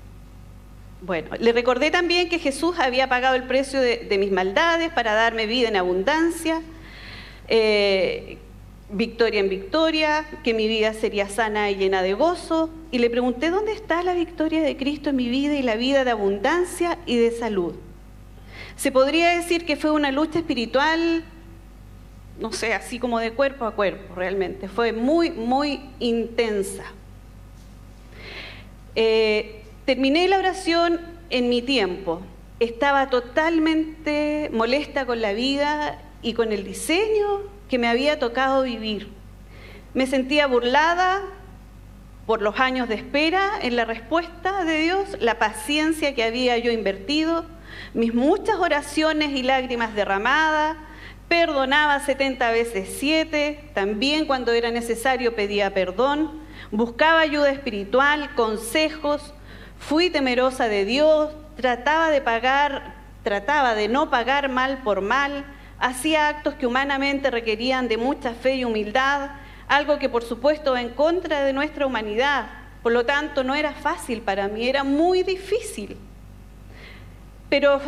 Bueno, 1.05 1.31
le 1.41 1.53
recordé 1.53 1.91
también 1.91 2.29
que 2.29 2.39
Jesús 2.39 2.79
había 2.79 3.09
pagado 3.09 3.35
el 3.35 3.43
precio 3.43 3.81
de, 3.81 4.17
mis 4.21 4.31
maldades 4.31 4.93
para 4.93 5.15
darme 5.15 5.47
vida 5.47 5.67
en 5.67 5.75
abundancia, 5.75 6.63
eh, 7.49 8.39
victoria 8.89 9.41
en 9.41 9.49
victoria, 9.49 10.25
que 10.45 10.55
mi 10.55 10.69
vida 10.69 10.95
sería 10.95 11.29
sana 11.29 11.73
y 11.73 11.75
llena 11.75 12.03
de 12.03 12.15
gozo. 12.15 12.71
Y 12.93 13.01
le 13.01 13.11
pregunté, 13.11 13.51
¿dónde 13.51 13.73
está 13.73 14.05
la 14.05 14.15
victoria 14.15 14.63
de 14.63 14.77
Cristo 14.77 15.11
en 15.11 15.17
mi 15.17 15.29
vida 15.29 15.55
y 15.55 15.63
la 15.63 15.75
vida 15.75 16.05
de 16.05 16.13
abundancia 16.13 16.97
y 17.05 17.17
de 17.17 17.33
salud? 17.33 17.75
Se 18.77 18.93
podría 18.93 19.31
decir 19.31 19.67
que 19.67 19.75
fue 19.75 19.91
una 19.91 20.13
lucha 20.13 20.39
espiritual, 20.39 21.25
no 22.39 22.53
sé, 22.53 22.75
así 22.75 23.01
como 23.01 23.19
de 23.19 23.33
cuerpo 23.33 23.65
a 23.65 23.73
cuerpo, 23.73 24.15
realmente. 24.15 24.69
Fue 24.69 24.93
muy, 24.93 25.33
muy 25.33 25.81
intensa. 25.99 26.85
Eh, 28.95 29.62
Terminé 29.85 30.29
la 30.29 30.39
oración 30.39 31.01
en 31.31 31.49
mi 31.49 31.61
tiempo. 31.61 32.23
Estaba 32.61 33.11
totalmente 33.11 34.49
molesta 34.53 35.07
con 35.07 35.21
la 35.21 35.33
vida 35.33 35.99
y 36.23 36.35
con 36.35 36.53
el 36.53 36.63
diseño 36.63 37.41
que 37.69 37.79
me 37.79 37.89
había 37.89 38.21
tocado 38.21 38.63
vivir. 38.63 39.09
Me 39.93 40.07
sentía 40.07 40.47
burlada 40.47 41.23
por 42.27 42.43
los 42.43 42.61
años 42.61 42.89
de 42.89 42.95
espera 42.95 43.51
en 43.61 43.75
la 43.75 43.85
respuesta 43.85 44.63
de 44.63 44.79
Dios, 44.79 45.17
la 45.19 45.41
paciencia 45.41 46.15
que 46.15 46.23
había 46.23 46.57
yo 46.59 46.71
invertido, 46.71 47.45
mis 47.93 48.15
muchas 48.15 48.57
oraciones 48.61 49.31
y 49.31 49.43
lágrimas 49.43 49.97
derramadas, 49.97 50.77
perdonaba 51.27 51.99
70 51.99 52.53
veces 52.53 52.89
7, 53.01 53.71
también 53.75 54.27
cuando 54.27 54.53
era 54.53 54.71
necesario 54.71 55.35
pedía 55.35 55.75
perdón, 55.75 56.41
buscaba 56.71 57.19
ayuda 57.19 57.51
espiritual, 57.51 58.33
consejos, 58.37 59.35
Fui 59.89 60.11
temerosa 60.11 60.69
de 60.69 60.85
Dios, 60.85 61.33
trataba 61.57 62.11
de 62.11 62.21
pagar, 62.21 62.95
trataba 63.25 63.75
de 63.75 63.89
no 63.89 64.11
pagar 64.11 64.49
mal 64.49 64.79
por 64.85 65.01
mal, 65.01 65.45
hacía 65.81 66.29
actos 66.29 66.55
que 66.55 66.69
humanamente 66.69 67.33
requerían 67.33 67.89
de 67.89 67.97
mucha 67.97 68.33
fe 68.33 68.55
y 68.55 68.65
humildad, 68.65 69.31
algo 69.67 69.99
que 69.99 70.09
por 70.09 70.23
supuesto 70.23 70.73
va 70.73 70.81
en 70.81 70.91
contra 70.91 71.43
de 71.43 71.53
nuestra 71.53 71.85
humanidad. 71.85 72.47
Por 72.81 72.93
lo 72.93 73.05
tanto, 73.05 73.43
no 73.43 73.57
era 73.57 73.73
fácil 73.73 74.23
para 74.23 74.47
mí, 74.47 74.69
era 74.69 74.85
muy 74.85 75.25
difícil. 75.25 75.97
Pero 77.49 77.81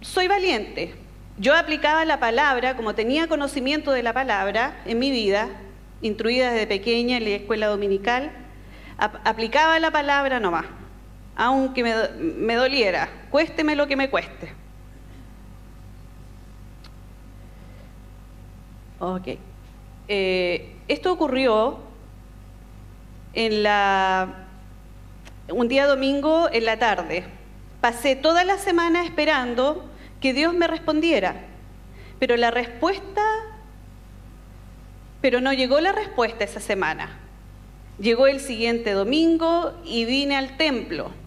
soy 0.00 0.28
valiente. 0.28 0.94
Yo 1.36 1.56
aplicaba 1.56 2.04
la 2.04 2.20
palabra, 2.20 2.76
como 2.76 2.94
tenía 2.94 3.26
conocimiento 3.26 3.90
de 3.90 4.04
la 4.04 4.12
palabra 4.12 4.80
en 4.86 5.00
mi 5.00 5.10
vida, 5.10 5.48
instruida 6.00 6.52
desde 6.52 6.68
pequeña 6.68 7.16
en 7.16 7.24
la 7.24 7.30
escuela 7.30 7.66
dominical, 7.66 8.30
aplicaba 9.24 9.80
la 9.80 9.90
palabra 9.90 10.38
nomás 10.38 10.79
aunque 11.36 11.82
me, 11.82 12.54
doliera, 12.54 13.08
cuésteme 13.30 13.76
lo 13.76 13.86
que 13.86 13.96
me 13.96 14.10
cueste. 14.10 14.52
Ok. 18.98 19.28
Eh, 20.08 20.76
esto 20.88 21.12
ocurrió 21.12 21.78
en 23.32 23.62
la, 23.62 24.46
un 25.48 25.68
día 25.68 25.86
domingo 25.86 26.48
en 26.52 26.66
la 26.66 26.78
tarde. 26.78 27.24
Pasé 27.80 28.16
toda 28.16 28.44
la 28.44 28.58
semana 28.58 29.04
esperando 29.04 29.88
que 30.20 30.34
Dios 30.34 30.52
me 30.52 30.66
respondiera, 30.66 31.36
pero 32.18 32.36
la 32.36 32.50
respuesta, 32.50 33.22
pero 35.22 35.40
no 35.40 35.54
llegó 35.54 35.80
la 35.80 35.92
respuesta 35.92 36.44
esa 36.44 36.60
semana. 36.60 37.18
Llegó 37.98 38.26
el 38.26 38.40
siguiente 38.40 38.92
domingo 38.92 39.72
y 39.84 40.04
vine 40.04 40.36
al 40.36 40.56
templo 40.56 41.19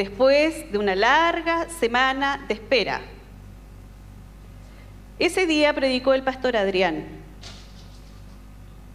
después 0.00 0.72
de 0.72 0.78
una 0.78 0.94
larga 0.94 1.68
semana 1.68 2.46
de 2.48 2.54
espera. 2.54 3.02
Ese 5.18 5.44
día 5.44 5.74
predicó 5.74 6.14
el 6.14 6.22
pastor 6.22 6.56
Adrián 6.56 7.04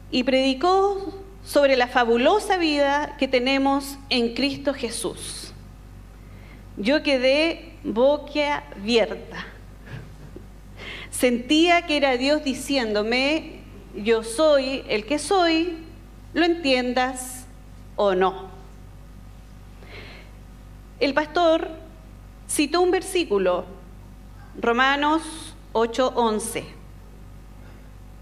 y 0.09 0.23
predicó 0.23 1.13
sobre 1.43 1.77
la 1.77 1.85
fabulosa 1.85 2.57
vida 2.57 3.17
que 3.19 3.27
tenemos 3.27 3.99
en 4.09 4.33
Cristo 4.33 4.73
Jesús. 4.73 5.53
Yo 6.75 7.03
quedé 7.03 7.73
abierta. 8.73 9.45
Sentía 11.11 11.83
que 11.83 11.97
era 11.97 12.17
Dios 12.17 12.43
diciéndome, 12.43 13.59
yo 13.95 14.23
soy 14.23 14.83
el 14.89 15.05
que 15.05 15.19
soy, 15.19 15.77
lo 16.33 16.45
entiendas 16.45 17.45
o 17.95 18.15
no. 18.15 18.54
El 20.97 21.13
pastor 21.13 21.67
citó 22.47 22.79
un 22.79 22.89
versículo, 22.89 23.65
Romanos 24.57 25.23
8:11. 25.73 26.63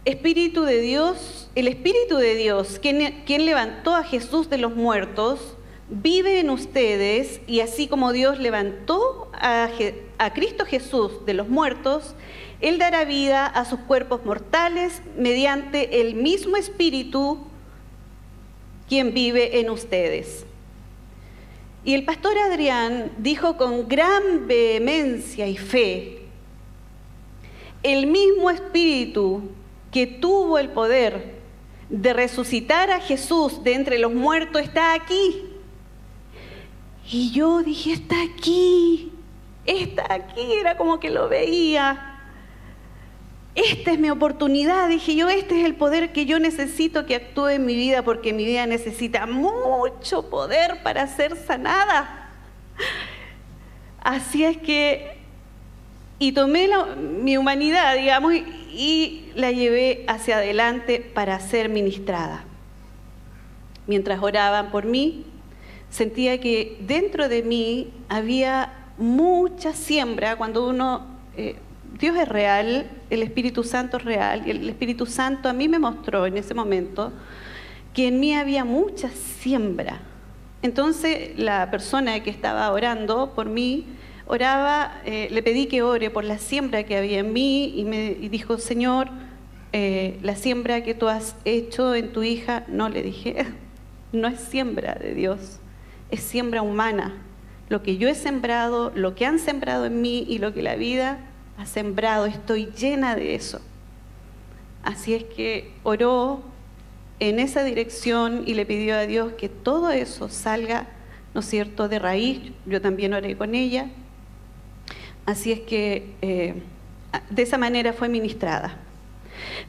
Espíritu 0.06 0.64
de 0.64 0.82
Dios, 0.82 1.52
el 1.54 1.68
Espíritu 1.68 2.18
de 2.18 2.34
Dios, 2.34 2.80
quien, 2.82 3.24
quien, 3.26 3.46
levantó 3.46 3.96
a 3.96 4.04
Jesús 4.04 4.50
de 4.50 4.58
los 4.58 4.76
muertos, 4.76 5.56
vive 5.88 6.40
en 6.40 6.50
ustedes 6.50 7.42
y 7.46 7.60
así 7.60 7.88
como 7.88 8.12
Dios 8.12 8.40
levantó 8.40 9.30
a, 9.34 9.70
a 10.18 10.34
Cristo 10.34 10.66
Jesús 10.66 11.26
de 11.28 11.36
los 11.36 11.50
muertos, 11.50 12.16
Él 12.60 12.80
dará 12.80 13.06
vida 13.06 13.46
a 13.46 13.66
sus 13.66 13.82
cuerpos 13.82 14.26
mortales 14.26 15.04
mediante 15.16 16.02
el 16.02 16.16
mismo 16.16 16.58
Espíritu 16.58 17.38
quien 18.90 19.14
vive 19.14 19.60
en 19.60 19.70
ustedes. 19.70 20.48
Y 21.86 21.94
el 21.94 22.06
pastor 22.06 22.38
Adrián 22.38 23.12
dijo 23.18 23.58
con 23.58 23.88
gran 23.88 24.48
vehemencia 24.48 25.48
y 25.48 25.58
fe, 25.58 26.22
el 27.82 28.08
mismo 28.08 28.50
espíritu 28.50 29.50
que 29.92 30.08
tuvo 30.08 30.58
el 30.58 30.70
poder 30.70 31.42
de 31.90 32.14
resucitar 32.14 32.90
a 32.90 33.02
Jesús 33.02 33.64
de 33.64 33.74
entre 33.74 34.00
los 34.00 34.14
muertos 34.14 34.62
está 34.62 34.94
aquí. 34.94 35.46
Y 37.12 37.32
yo 37.32 37.62
dije, 37.62 37.92
está 37.92 38.16
aquí, 38.24 39.12
está 39.66 40.14
aquí, 40.14 40.54
era 40.54 40.78
como 40.78 41.02
que 41.02 41.10
lo 41.10 41.28
veía 41.28 42.13
esta 43.56 43.92
es 43.92 44.00
mi 44.00 44.10
oportunidad, 44.10 44.90
dije 44.90 45.16
yo, 45.16 45.30
este 45.30 45.60
es 45.60 45.66
el 45.66 45.76
poder 45.76 46.12
que 46.12 46.26
yo 46.26 46.40
necesito 46.40 47.06
que 47.06 47.16
actúe 47.16 47.50
en 47.50 47.66
mi 47.66 47.76
vida 47.76 48.02
porque 48.02 48.34
mi 48.34 48.46
vida 48.46 48.66
necesita 48.66 49.28
mucho 49.28 50.30
poder 50.30 50.82
para 50.82 51.06
ser 51.06 51.36
sanada. 51.36 52.32
Así 54.02 54.44
es 54.44 54.58
que, 54.58 55.18
y 56.18 56.32
tomé 56.32 56.68
mi 56.98 57.38
humanidad, 57.38 57.96
digamos, 57.96 58.34
y 58.34 59.32
la 59.36 59.52
llevé 59.52 60.04
hacia 60.08 60.38
adelante 60.38 61.00
para 61.00 61.40
ser 61.40 61.70
ministrada. 61.70 62.46
Mientras 63.86 64.20
oraban 64.24 64.72
por 64.72 64.86
mí, 64.86 65.26
sentía 65.92 66.42
que 66.42 66.78
dentro 66.82 67.30
de 67.30 67.44
mí 67.44 67.94
había 68.10 68.74
mucha 68.98 69.74
siembra 69.74 70.38
cuando 70.38 70.68
uno... 70.68 71.06
Eh, 71.38 71.56
Dios 72.00 72.18
es 72.18 72.28
real, 72.28 72.90
el 73.12 73.22
Espíritu 73.22 73.64
Santo 73.64 73.98
es 73.98 74.04
real, 74.04 74.44
y 74.48 74.52
el 74.52 74.68
Espíritu 74.68 75.06
Santo 75.06 75.48
a 75.48 75.54
mí 75.54 75.70
me 75.70 75.78
mostró 75.78 76.26
en 76.26 76.38
ese 76.38 76.54
momento 76.54 77.14
que 77.94 78.08
en 78.08 78.20
mí 78.20 78.34
había 78.34 78.66
mucha 78.66 79.10
siembra. 79.10 80.02
Entonces 80.64 81.38
la 81.38 81.70
persona 81.70 82.24
que 82.24 82.32
estaba 82.32 82.72
orando 82.72 83.34
por 83.36 83.48
mí, 83.48 83.86
oraba, 84.26 85.02
eh, 85.06 85.28
le 85.30 85.44
pedí 85.44 85.68
que 85.68 85.84
ore 85.84 86.10
por 86.10 86.24
la 86.24 86.40
siembra 86.40 86.84
que 86.84 86.98
había 86.98 87.20
en 87.20 87.32
mí 87.32 87.74
y 87.76 87.86
me 87.86 88.16
dijo, 88.16 88.58
Señor, 88.58 89.10
eh, 89.72 90.18
la 90.24 90.36
siembra 90.36 90.84
que 90.84 90.96
tú 90.96 91.10
has 91.10 91.36
hecho 91.46 91.94
en 91.94 92.12
tu 92.12 92.24
hija, 92.24 92.64
no 92.68 92.90
le 92.90 93.04
dije, 93.04 93.46
no 94.12 94.28
es 94.28 94.40
siembra 94.40 94.96
de 94.96 95.14
Dios, 95.14 95.60
es 96.10 96.22
siembra 96.22 96.64
humana. 96.64 97.14
Lo 97.70 97.84
que 97.84 97.98
yo 97.98 98.10
he 98.10 98.16
sembrado, 98.16 98.92
lo 98.96 99.14
que 99.14 99.28
han 99.28 99.38
sembrado 99.38 99.86
en 99.86 100.02
mí 100.02 100.26
y 100.28 100.40
lo 100.40 100.54
que 100.54 100.64
la 100.64 100.76
vida 100.76 101.20
ha 101.58 101.66
sembrado, 101.66 102.26
estoy 102.26 102.68
llena 102.68 103.16
de 103.16 103.36
eso. 103.36 103.60
Así 104.84 105.14
es 105.14 105.24
que 105.24 105.72
oró 105.84 106.42
en 107.20 107.40
esa 107.40 107.64
dirección 107.64 108.44
y 108.46 108.54
le 108.54 108.66
pidió 108.66 108.96
a 108.96 109.06
Dios 109.06 109.34
que 109.34 109.50
todo 109.50 109.92
eso 109.92 110.30
salga, 110.30 110.88
¿no 111.34 111.40
es 111.40 111.46
cierto?, 111.46 111.88
de 111.88 112.00
raíz. 112.00 112.52
Yo 112.66 112.82
también 112.82 113.14
oré 113.14 113.38
con 113.38 113.56
ella. 113.56 113.88
Así 115.26 115.52
es 115.52 115.62
que 115.62 116.14
eh, 116.22 116.56
de 117.30 117.42
esa 117.42 117.58
manera 117.58 117.94
fue 117.94 118.10
ministrada. 118.10 118.78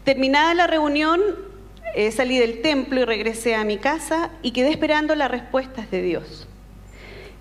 Terminada 0.03 0.53
la 0.55 0.67
reunión, 0.67 1.21
eh, 1.95 2.11
salí 2.11 2.39
del 2.39 2.61
templo 2.61 3.01
y 3.03 3.05
regresé 3.05 3.55
a 3.55 3.65
mi 3.65 3.79
casa 3.79 4.31
y 4.43 4.51
quedé 4.51 4.71
esperando 4.71 5.15
las 5.15 5.31
respuestas 5.31 5.91
de 5.91 6.03
Dios. 6.03 6.49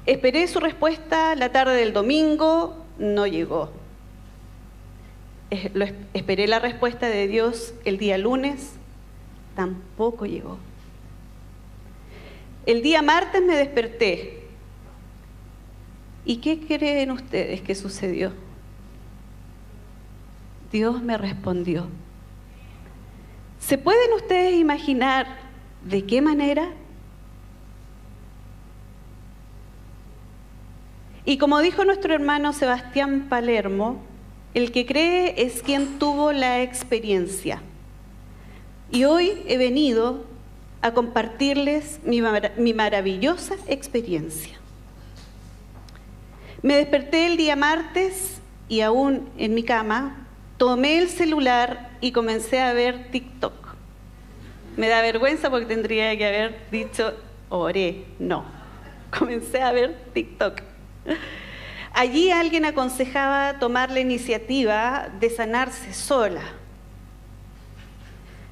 Esperé 0.05 0.47
su 0.47 0.59
respuesta 0.59 1.33
la 1.35 1.51
tarde 1.51 1.75
del 1.75 1.93
domingo, 1.93 2.85
no 2.99 3.25
llegó. 3.25 3.71
Esperé 6.13 6.47
la 6.47 6.59
respuesta 6.59 7.07
de 7.07 7.27
Dios 7.27 7.73
el 7.85 7.97
día 7.97 8.17
lunes, 8.17 8.73
tampoco 9.55 10.25
llegó. 10.25 10.57
El 12.65 12.81
día 12.81 13.01
martes 13.01 13.41
me 13.43 13.55
desperté. 13.55 14.41
¿Y 16.25 16.37
qué 16.37 16.59
creen 16.59 17.11
ustedes 17.11 17.61
que 17.61 17.75
sucedió? 17.75 18.31
Dios 20.71 21.01
me 21.03 21.17
respondió. 21.17 21.87
¿Se 23.59 23.77
pueden 23.77 24.13
ustedes 24.13 24.55
imaginar 24.55 25.27
de 25.83 26.05
qué 26.05 26.21
manera? 26.21 26.69
Y 31.25 31.37
como 31.37 31.59
dijo 31.59 31.85
nuestro 31.85 32.13
hermano 32.13 32.53
Sebastián 32.53 33.27
Palermo, 33.29 34.01
el 34.53 34.71
que 34.71 34.85
cree 34.85 35.33
es 35.37 35.61
quien 35.61 35.99
tuvo 35.99 36.31
la 36.31 36.61
experiencia. 36.61 37.61
Y 38.91 39.05
hoy 39.05 39.43
he 39.47 39.57
venido 39.57 40.23
a 40.81 40.93
compartirles 40.93 41.99
mi, 42.03 42.21
maravillosa 42.73 43.55
experiencia. 43.67 44.59
Me 46.61 46.75
desperté 46.75 47.25
el 47.25 47.37
día 47.37 47.55
martes 47.55 48.41
y 48.69 48.81
aún 48.81 49.29
en 49.37 49.55
mi 49.55 49.63
cama 49.63 50.27
tomé 50.57 50.99
el 50.99 51.09
celular 51.09 51.89
y 51.99 52.11
comencé 52.11 52.59
a 52.59 52.73
ver 52.73 53.09
TikTok. 53.11 53.53
Me 54.77 54.87
da 54.87 55.01
vergüenza 55.01 55.49
porque 55.49 55.65
tendría 55.65 56.15
que 56.17 56.27
haber 56.27 56.59
dicho 56.69 57.13
oré. 57.49 58.05
No, 58.19 58.45
comencé 59.17 59.61
a 59.61 59.71
ver 59.71 59.97
TikTok. 60.13 60.61
Allí 61.93 62.31
alguien 62.31 62.65
aconsejaba 62.65 63.59
tomar 63.59 63.91
la 63.91 63.99
iniciativa 63.99 65.09
de 65.19 65.29
sanarse 65.29 65.93
sola. 65.93 66.41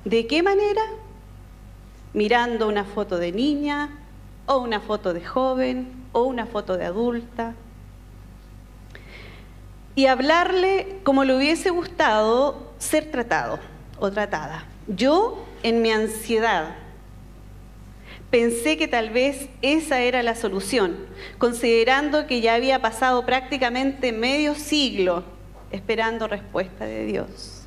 ¿De 0.05 0.27
qué 0.27 0.43
manera? 0.43 0.81
Mirando 2.13 2.67
una 2.67 2.85
foto 2.85 3.17
de 3.17 3.31
niña, 3.31 3.97
o 4.45 4.57
una 4.59 4.79
foto 4.79 5.13
de 5.13 5.25
joven, 5.25 5.91
o 6.11 6.23
una 6.23 6.45
foto 6.45 6.77
de 6.77 6.85
adulta. 6.85 7.55
Y 9.95 10.05
hablarle 10.05 10.99
como 11.03 11.23
le 11.23 11.35
hubiese 11.35 11.71
gustado 11.71 12.73
ser 12.77 13.09
tratado 13.09 13.59
o 13.99 14.11
tratada. 14.11 14.65
Yo, 14.87 15.43
en 15.63 15.81
mi 15.81 15.91
ansiedad, 15.91 16.75
pensé 18.31 18.77
que 18.77 18.87
tal 18.87 19.09
vez 19.09 19.49
esa 19.61 19.99
era 19.99 20.23
la 20.23 20.35
solución, 20.35 20.95
considerando 21.37 22.25
que 22.25 22.39
ya 22.39 22.55
había 22.55 22.81
pasado 22.81 23.25
prácticamente 23.25 24.13
medio 24.13 24.55
siglo 24.55 25.23
esperando 25.69 26.27
respuesta 26.27 26.85
de 26.85 27.05
Dios. 27.05 27.63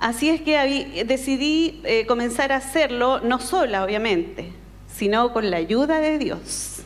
Así 0.00 0.30
es 0.30 0.40
que 0.40 1.04
decidí 1.06 1.80
eh, 1.84 2.06
comenzar 2.06 2.52
a 2.52 2.56
hacerlo, 2.56 3.20
no 3.20 3.40
sola, 3.40 3.84
obviamente, 3.84 4.52
sino 4.86 5.32
con 5.32 5.50
la 5.50 5.58
ayuda 5.58 6.00
de 6.00 6.18
Dios. 6.18 6.82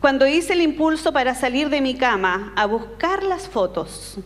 Cuando 0.00 0.28
hice 0.28 0.52
el 0.52 0.62
impulso 0.62 1.12
para 1.12 1.34
salir 1.34 1.68
de 1.70 1.80
mi 1.80 1.96
cama 1.96 2.52
a 2.54 2.66
buscar 2.66 3.24
las 3.24 3.48
fotos, 3.48 4.18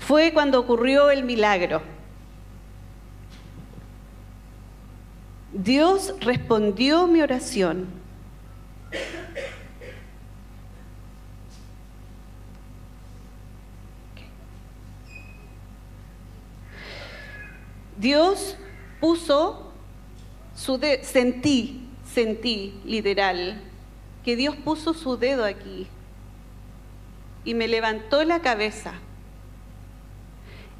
fue 0.00 0.32
cuando 0.32 0.58
ocurrió 0.58 1.10
el 1.10 1.22
milagro 1.22 1.82
Dios 5.62 6.14
respondió 6.20 7.06
mi 7.06 7.20
oración. 7.20 7.86
Dios 17.98 18.56
puso 19.00 19.70
su 20.56 20.78
dedo, 20.78 21.04
sentí, 21.04 21.86
sentí 22.10 22.80
literal, 22.86 23.60
que 24.24 24.36
Dios 24.36 24.56
puso 24.56 24.94
su 24.94 25.18
dedo 25.18 25.44
aquí 25.44 25.86
y 27.44 27.52
me 27.52 27.68
levantó 27.68 28.24
la 28.24 28.40
cabeza 28.40 28.94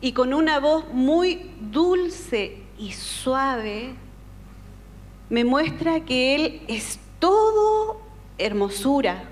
y 0.01 0.13
con 0.13 0.33
una 0.33 0.59
voz 0.59 0.89
muy 0.95 1.51
dulce 1.61 2.63
y 2.79 2.93
suave 2.93 3.95
me 5.31 5.45
muestra 5.45 6.01
que 6.01 6.35
Él 6.35 6.63
es 6.67 6.99
todo 7.21 8.01
hermosura, 8.37 9.25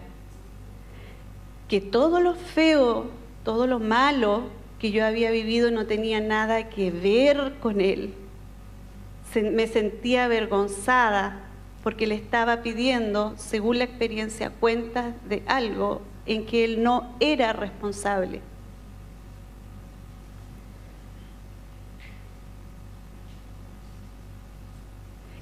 que 1.67 1.81
todo 1.81 2.21
lo 2.21 2.35
feo, 2.35 3.11
todo 3.45 3.67
lo 3.67 3.81
malo 3.81 4.45
que 4.79 4.93
yo 4.93 5.05
había 5.05 5.33
vivido 5.33 5.73
no 5.73 5.87
tenía 5.87 6.21
nada 6.21 6.69
que 6.69 6.93
ver 6.93 7.55
con 7.61 7.81
Él. 7.81 8.15
me 9.35 9.67
sentía 9.67 10.25
avergonzada 10.25 11.45
porque 11.83 12.07
le 12.07 12.15
estaba 12.15 12.63
pidiendo, 12.63 13.35
según 13.37 13.79
la 13.79 13.85
experiencia, 13.85 14.51
cuentas 14.51 15.15
de 15.29 15.43
algo 15.47 16.01
en 16.27 16.47
que 16.47 16.65
Él 16.65 16.83
no 16.83 17.13
era 17.19 17.53
responsable. 17.53 18.41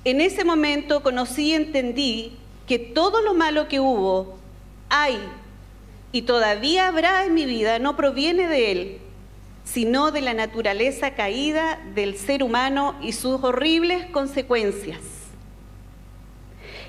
En 0.07 0.21
ese 0.21 0.45
momento 0.45 1.03
conocí 1.03 1.47
y 1.47 1.55
entendí 1.55 2.37
que 2.69 2.79
todo 2.79 3.23
lo 3.23 3.35
malo 3.35 3.67
que 3.67 3.81
hubo, 3.81 4.39
hay 4.89 5.19
y 6.13 6.23
todavía 6.23 6.87
habrá 6.87 7.25
en 7.25 7.35
mi 7.35 7.45
vida 7.45 7.81
no 7.81 7.97
proviene 7.97 8.47
de 8.47 8.71
Él, 8.71 8.99
sino 9.65 10.13
de 10.13 10.21
la 10.21 10.33
naturaleza 10.33 11.17
caída 11.17 11.81
del 11.97 12.17
ser 12.17 12.45
humano 12.45 12.95
y 13.03 13.15
sus 13.15 13.43
horribles 13.43 14.07
consecuencias. 14.07 15.01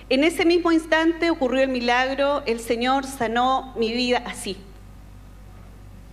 En 0.10 0.24
ese 0.24 0.46
mismo 0.46 0.72
instante 0.72 1.32
ocurrió 1.32 1.64
el 1.64 1.70
milagro, 1.70 2.44
el 2.46 2.60
Señor 2.60 3.04
sanó 3.08 3.74
mi 3.78 3.94
vida 3.94 4.22
así. 4.28 4.58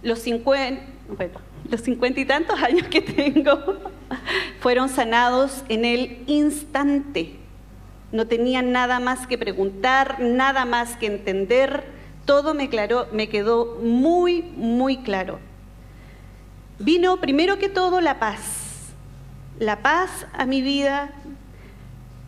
Los 0.02 0.20
cincuenta, 0.20 0.82
los 1.74 1.80
cincuenta 1.80 2.20
y 2.20 2.24
tantos 2.24 2.62
años 2.62 2.86
que 2.86 3.00
tengo 3.00 3.58
fueron 4.60 4.88
sanados 4.88 5.64
en 5.68 5.84
el 5.84 6.22
instante. 6.28 7.34
No 8.12 8.28
tenía 8.28 8.62
nada 8.62 9.00
más 9.00 9.26
que 9.26 9.36
preguntar, 9.36 10.20
nada 10.20 10.66
más 10.66 10.96
que 10.96 11.06
entender. 11.06 11.84
Todo 12.26 12.54
me, 12.54 12.70
me 13.10 13.28
quedó 13.28 13.80
muy, 13.82 14.42
muy 14.42 14.98
claro. 14.98 15.40
Vino 16.78 17.20
primero 17.20 17.58
que 17.58 17.68
todo 17.68 18.00
la 18.00 18.20
paz. 18.20 18.92
La 19.58 19.82
paz 19.82 20.28
a 20.32 20.46
mi 20.46 20.62
vida, 20.62 21.10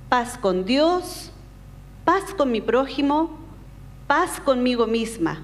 paz 0.09 0.39
con 0.39 0.65
Dios, 0.65 1.31
paz 2.05 2.35
con 2.37 2.51
mi 2.51 2.61
prójimo, 2.61 3.39
paz 4.09 4.41
conmigo 4.41 4.89
misma. 4.89 5.41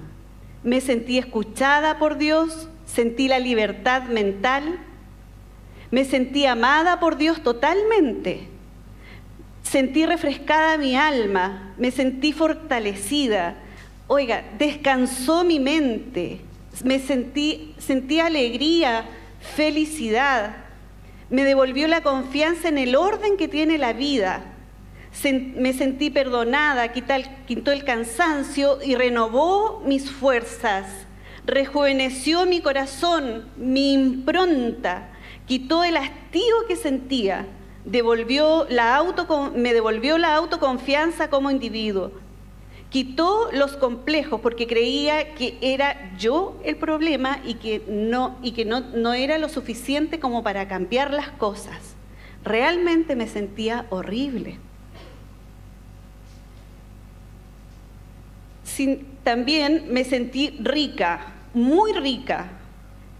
Me 0.61 0.81
sentí 0.81 1.17
escuchada 1.17 1.99
por 1.99 2.17
Dios, 2.17 2.67
sentí 2.85 3.27
la 3.27 3.39
libertad 3.39 4.03
mental, 4.03 4.79
me 5.91 6.05
sentí 6.05 6.45
amada 6.45 6.99
por 6.99 7.17
Dios 7.17 7.43
totalmente, 7.43 8.47
sentí 9.61 10.05
refrescada 10.05 10.77
mi 10.77 10.95
alma, 10.95 11.73
me 11.77 11.91
sentí 11.91 12.33
fortalecida, 12.33 13.55
oiga, 14.07 14.43
descansó 14.57 15.43
mi 15.43 15.59
mente, 15.59 16.41
me 16.83 16.99
sentí, 16.99 17.75
sentí 17.77 18.19
alegría, 18.19 19.05
felicidad, 19.55 20.57
me 21.29 21.43
devolvió 21.45 21.87
la 21.87 22.01
confianza 22.01 22.69
en 22.69 22.77
el 22.77 22.95
orden 22.95 23.37
que 23.37 23.47
tiene 23.47 23.77
la 23.77 23.93
vida, 23.93 24.43
me 25.55 25.73
sentí 25.73 26.09
perdonada, 26.09 26.91
quitó 26.91 27.71
el 27.71 27.83
cansancio 27.83 28.79
y 28.83 28.95
renovó 28.95 29.81
mis 29.85 30.09
fuerzas 30.09 31.02
rejuveneció 31.45 32.45
mi 32.45 32.61
corazón, 32.61 33.45
mi 33.57 33.93
impronta, 33.93 35.09
quitó 35.45 35.83
el 35.83 35.97
hastío 35.97 36.55
que 36.67 36.75
sentía, 36.75 37.45
devolvió 37.85 38.65
la 38.69 39.03
me 39.55 39.73
devolvió 39.73 40.17
la 40.17 40.35
autoconfianza 40.35 41.29
como 41.29 41.51
individuo, 41.51 42.11
quitó 42.89 43.49
los 43.51 43.75
complejos 43.75 44.39
porque 44.39 44.67
creía 44.67 45.33
que 45.33 45.57
era 45.61 46.15
yo 46.17 46.59
el 46.63 46.77
problema 46.77 47.39
y 47.43 47.55
que 47.55 47.81
no, 47.87 49.13
era 49.13 49.37
lo 49.37 49.49
suficiente 49.49 50.19
como 50.19 50.43
para 50.43 50.67
cambiar 50.67 51.11
las 51.11 51.29
cosas. 51.29 51.95
Realmente 52.43 53.15
me 53.15 53.27
sentía 53.27 53.85
horrible. 53.89 54.59
también 59.23 59.85
me 59.89 60.03
sentí 60.03 60.57
rica, 60.59 61.32
muy 61.53 61.93
rica, 61.93 62.51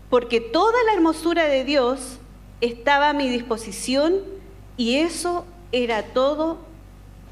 porque 0.10 0.42
toda 0.42 0.84
la 0.86 0.94
hermosura 0.94 1.46
de 1.46 1.64
Dios 1.64 2.20
estaba 2.62 3.10
a 3.10 3.14
mi 3.14 3.30
disposición 3.30 4.22
y 4.78 4.96
eso 4.96 5.46
era 5.72 6.04
todo 6.04 6.60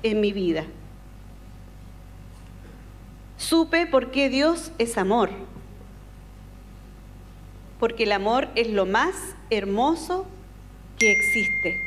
en 0.03 0.21
mi 0.21 0.31
vida. 0.31 0.65
Supe 3.37 3.87
por 3.87 4.11
qué 4.11 4.29
Dios 4.29 4.71
es 4.77 4.97
amor. 4.97 5.29
Porque 7.79 8.03
el 8.03 8.11
amor 8.11 8.47
es 8.55 8.69
lo 8.69 8.85
más 8.85 9.15
hermoso 9.49 10.25
que 10.99 11.11
existe. 11.11 11.81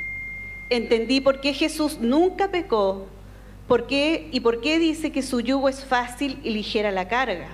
Entendí 0.71 1.21
por 1.21 1.41
qué 1.41 1.55
Jesús 1.55 1.99
nunca 2.01 2.51
pecó 2.51 3.07
por 3.67 3.87
qué, 3.87 4.29
y 4.31 4.41
por 4.41 4.61
qué 4.61 4.79
dice 4.79 5.11
que 5.11 5.23
su 5.23 5.41
yugo 5.41 5.69
es 5.69 5.85
fácil 5.85 6.39
y 6.45 6.51
ligera 6.51 6.91
la 6.91 7.09
carga. 7.09 7.49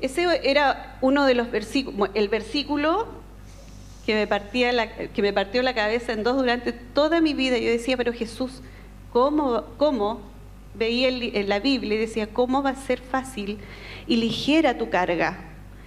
Ese 0.00 0.40
era 0.48 0.98
uno 1.00 1.24
de 1.24 1.34
los 1.34 1.50
versículos, 1.50 2.10
el 2.14 2.28
versículo 2.28 3.06
que 4.04 4.14
me, 4.14 4.26
partía 4.26 4.72
la, 4.72 4.88
que 4.88 5.22
me 5.22 5.32
partió 5.32 5.62
la 5.62 5.74
cabeza 5.74 6.12
en 6.12 6.22
dos 6.22 6.36
durante 6.36 6.72
toda 6.72 7.20
mi 7.20 7.34
vida. 7.34 7.58
Yo 7.58 7.70
decía, 7.70 7.96
pero 7.96 8.12
Jesús, 8.12 8.62
¿cómo, 9.12 9.64
cómo? 9.76 10.20
Veía 10.74 11.08
en 11.08 11.48
la 11.48 11.60
Biblia 11.60 11.94
y 11.94 11.98
decía, 11.98 12.26
¿cómo 12.26 12.62
va 12.62 12.70
a 12.70 12.74
ser 12.74 13.00
fácil 13.00 13.58
y 14.08 14.16
ligera 14.16 14.76
tu 14.76 14.90
carga? 14.90 15.38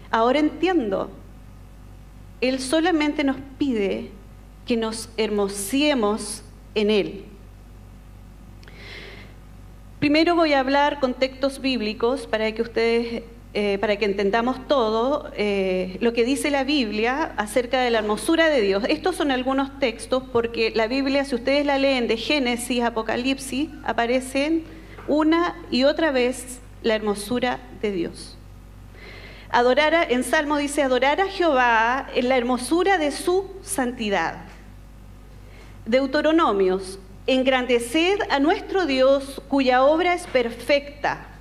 Ahora 0.09 0.39
entiendo. 0.39 1.11
Él 2.39 2.59
solamente 2.59 3.23
nos 3.23 3.37
pide 3.57 4.11
que 4.65 4.77
nos 4.77 5.09
hermosiemos 5.17 6.43
en 6.75 6.91
Él. 6.91 7.25
Primero 9.99 10.35
voy 10.35 10.53
a 10.53 10.59
hablar 10.59 10.99
con 10.99 11.15
textos 11.15 11.59
bíblicos 11.59 12.27
para 12.27 12.51
que 12.51 12.61
ustedes 12.61 13.23
eh, 13.59 13.79
para 13.79 13.95
que 13.95 14.05
entendamos 14.05 14.67
todo 14.67 15.31
eh, 15.35 15.97
lo 15.99 16.13
que 16.13 16.23
dice 16.23 16.51
la 16.51 16.63
Biblia 16.63 17.33
acerca 17.37 17.81
de 17.81 17.89
la 17.89 17.97
hermosura 17.97 18.49
de 18.49 18.61
Dios. 18.61 18.83
Estos 18.87 19.15
son 19.15 19.31
algunos 19.31 19.79
textos 19.79 20.21
porque 20.31 20.71
la 20.75 20.85
Biblia, 20.85 21.25
si 21.25 21.33
ustedes 21.33 21.65
la 21.65 21.79
leen 21.79 22.07
de 22.07 22.17
Génesis, 22.17 22.83
Apocalipsis, 22.83 23.69
aparecen 23.83 24.63
una 25.07 25.55
y 25.71 25.85
otra 25.85 26.11
vez 26.11 26.59
la 26.83 26.93
hermosura 26.93 27.59
de 27.81 27.91
Dios. 27.91 28.37
Adorar 29.49 30.11
en 30.11 30.23
Salmo 30.23 30.57
dice, 30.57 30.83
adorar 30.83 31.19
a 31.19 31.25
Jehová 31.25 32.09
en 32.13 32.29
la 32.29 32.37
hermosura 32.37 32.99
de 32.99 33.11
su 33.11 33.49
santidad. 33.63 34.35
Deuteronomios, 35.87 36.99
engrandeced 37.25 38.19
a 38.29 38.39
nuestro 38.39 38.85
Dios 38.85 39.41
cuya 39.47 39.83
obra 39.83 40.13
es 40.13 40.27
perfecta 40.27 41.36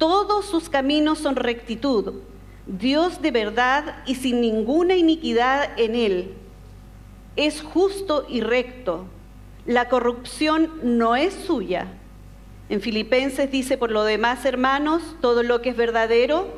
todos 0.00 0.46
sus 0.46 0.70
caminos 0.70 1.18
son 1.18 1.36
rectitud, 1.36 2.14
Dios 2.66 3.20
de 3.20 3.30
verdad 3.30 3.96
y 4.06 4.14
sin 4.14 4.40
ninguna 4.40 4.96
iniquidad 4.96 5.78
en 5.78 5.94
él. 5.94 6.34
Es 7.36 7.60
justo 7.60 8.24
y 8.26 8.40
recto. 8.40 9.04
La 9.66 9.90
corrupción 9.90 10.72
no 10.82 11.16
es 11.16 11.34
suya. 11.34 11.88
En 12.70 12.80
Filipenses 12.80 13.50
dice, 13.50 13.76
por 13.76 13.90
lo 13.90 14.04
demás, 14.04 14.46
hermanos, 14.46 15.02
todo 15.20 15.42
lo 15.42 15.60
que 15.60 15.68
es 15.68 15.76
verdadero, 15.76 16.48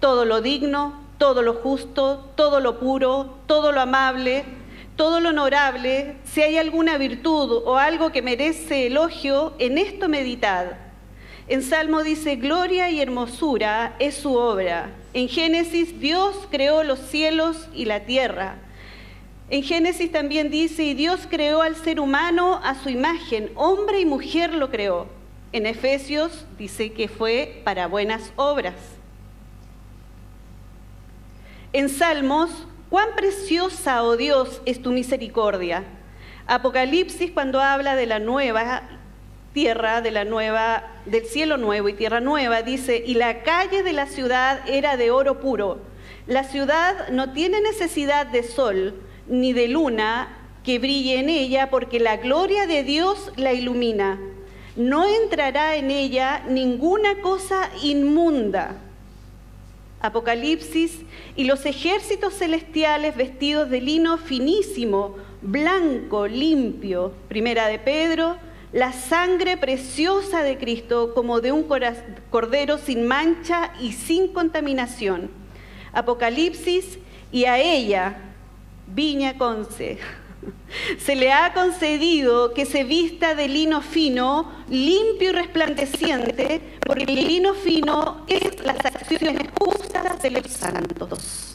todo 0.00 0.24
lo 0.24 0.40
digno, 0.40 1.00
todo 1.18 1.42
lo 1.42 1.54
justo, 1.54 2.28
todo 2.34 2.58
lo 2.58 2.80
puro, 2.80 3.36
todo 3.46 3.70
lo 3.70 3.80
amable, 3.80 4.44
todo 4.96 5.20
lo 5.20 5.28
honorable, 5.28 6.16
si 6.24 6.42
hay 6.42 6.56
alguna 6.56 6.98
virtud 6.98 7.62
o 7.64 7.76
algo 7.76 8.10
que 8.10 8.22
merece 8.22 8.88
elogio, 8.88 9.52
en 9.60 9.78
esto 9.78 10.08
meditad 10.08 10.87
en 11.48 11.62
Salmo 11.62 12.02
dice, 12.02 12.36
gloria 12.36 12.90
y 12.90 13.00
hermosura 13.00 13.96
es 13.98 14.14
su 14.16 14.34
obra. 14.34 14.90
En 15.14 15.28
Génesis, 15.28 15.98
Dios 15.98 16.46
creó 16.50 16.84
los 16.84 16.98
cielos 16.98 17.68
y 17.74 17.86
la 17.86 18.00
tierra. 18.00 18.56
En 19.48 19.62
Génesis 19.62 20.12
también 20.12 20.50
dice, 20.50 20.84
y 20.84 20.92
Dios 20.92 21.26
creó 21.28 21.62
al 21.62 21.74
ser 21.74 22.00
humano 22.00 22.60
a 22.62 22.74
su 22.74 22.90
imagen, 22.90 23.50
hombre 23.54 24.00
y 24.00 24.04
mujer 24.04 24.52
lo 24.52 24.70
creó. 24.70 25.06
En 25.52 25.64
Efesios 25.64 26.44
dice 26.58 26.92
que 26.92 27.08
fue 27.08 27.62
para 27.64 27.86
buenas 27.86 28.30
obras. 28.36 28.74
En 31.72 31.88
Salmos, 31.88 32.50
cuán 32.90 33.08
preciosa, 33.16 34.02
oh 34.02 34.18
Dios, 34.18 34.60
es 34.66 34.82
tu 34.82 34.90
misericordia. 34.92 35.84
Apocalipsis, 36.46 37.30
cuando 37.30 37.60
habla 37.62 37.96
de 37.96 38.04
la 38.04 38.18
nueva 38.18 38.97
tierra 39.58 40.02
de 40.02 40.12
la 40.12 40.24
nueva, 40.24 40.84
del 41.04 41.24
cielo 41.24 41.56
nuevo 41.56 41.88
y 41.88 41.94
tierra 41.94 42.20
nueva, 42.20 42.62
dice, 42.62 43.02
y 43.04 43.14
la 43.14 43.42
calle 43.42 43.82
de 43.82 43.92
la 43.92 44.06
ciudad 44.06 44.60
era 44.68 44.96
de 44.96 45.10
oro 45.10 45.40
puro. 45.40 45.80
La 46.28 46.44
ciudad 46.44 47.08
no 47.08 47.32
tiene 47.32 47.60
necesidad 47.60 48.28
de 48.28 48.44
sol 48.44 48.94
ni 49.26 49.52
de 49.52 49.66
luna 49.66 50.28
que 50.62 50.78
brille 50.78 51.18
en 51.18 51.28
ella, 51.28 51.70
porque 51.70 51.98
la 51.98 52.18
gloria 52.18 52.68
de 52.68 52.84
Dios 52.84 53.32
la 53.34 53.52
ilumina. 53.52 54.20
No 54.76 55.04
entrará 55.04 55.74
en 55.74 55.90
ella 55.90 56.44
ninguna 56.48 57.20
cosa 57.20 57.68
inmunda. 57.82 58.76
Apocalipsis, 60.00 61.00
y 61.34 61.46
los 61.46 61.66
ejércitos 61.66 62.34
celestiales 62.34 63.16
vestidos 63.16 63.70
de 63.70 63.80
lino 63.80 64.18
finísimo, 64.18 65.16
blanco, 65.42 66.28
limpio. 66.28 67.12
Primera 67.26 67.66
de 67.66 67.80
Pedro 67.80 68.36
la 68.72 68.92
sangre 68.92 69.56
preciosa 69.56 70.42
de 70.42 70.58
Cristo 70.58 71.14
como 71.14 71.40
de 71.40 71.52
un 71.52 71.66
cordero 72.30 72.78
sin 72.78 73.06
mancha 73.06 73.72
y 73.80 73.92
sin 73.92 74.28
contaminación. 74.28 75.30
Apocalipsis, 75.92 76.98
y 77.30 77.44
a 77.44 77.58
ella, 77.58 78.16
Viña 78.86 79.36
Conce, 79.36 79.98
se 80.98 81.16
le 81.16 81.32
ha 81.32 81.52
concedido 81.52 82.54
que 82.54 82.66
se 82.66 82.84
vista 82.84 83.34
de 83.34 83.48
lino 83.48 83.82
fino, 83.82 84.50
limpio 84.68 85.30
y 85.30 85.32
resplandeciente, 85.32 86.60
porque 86.86 87.12
el 87.12 87.26
lino 87.26 87.54
fino 87.54 88.24
es 88.28 88.64
las 88.64 88.78
acciones 88.84 89.48
justas 89.60 90.22
de 90.22 90.30
los 90.30 90.46
santos. 90.46 91.54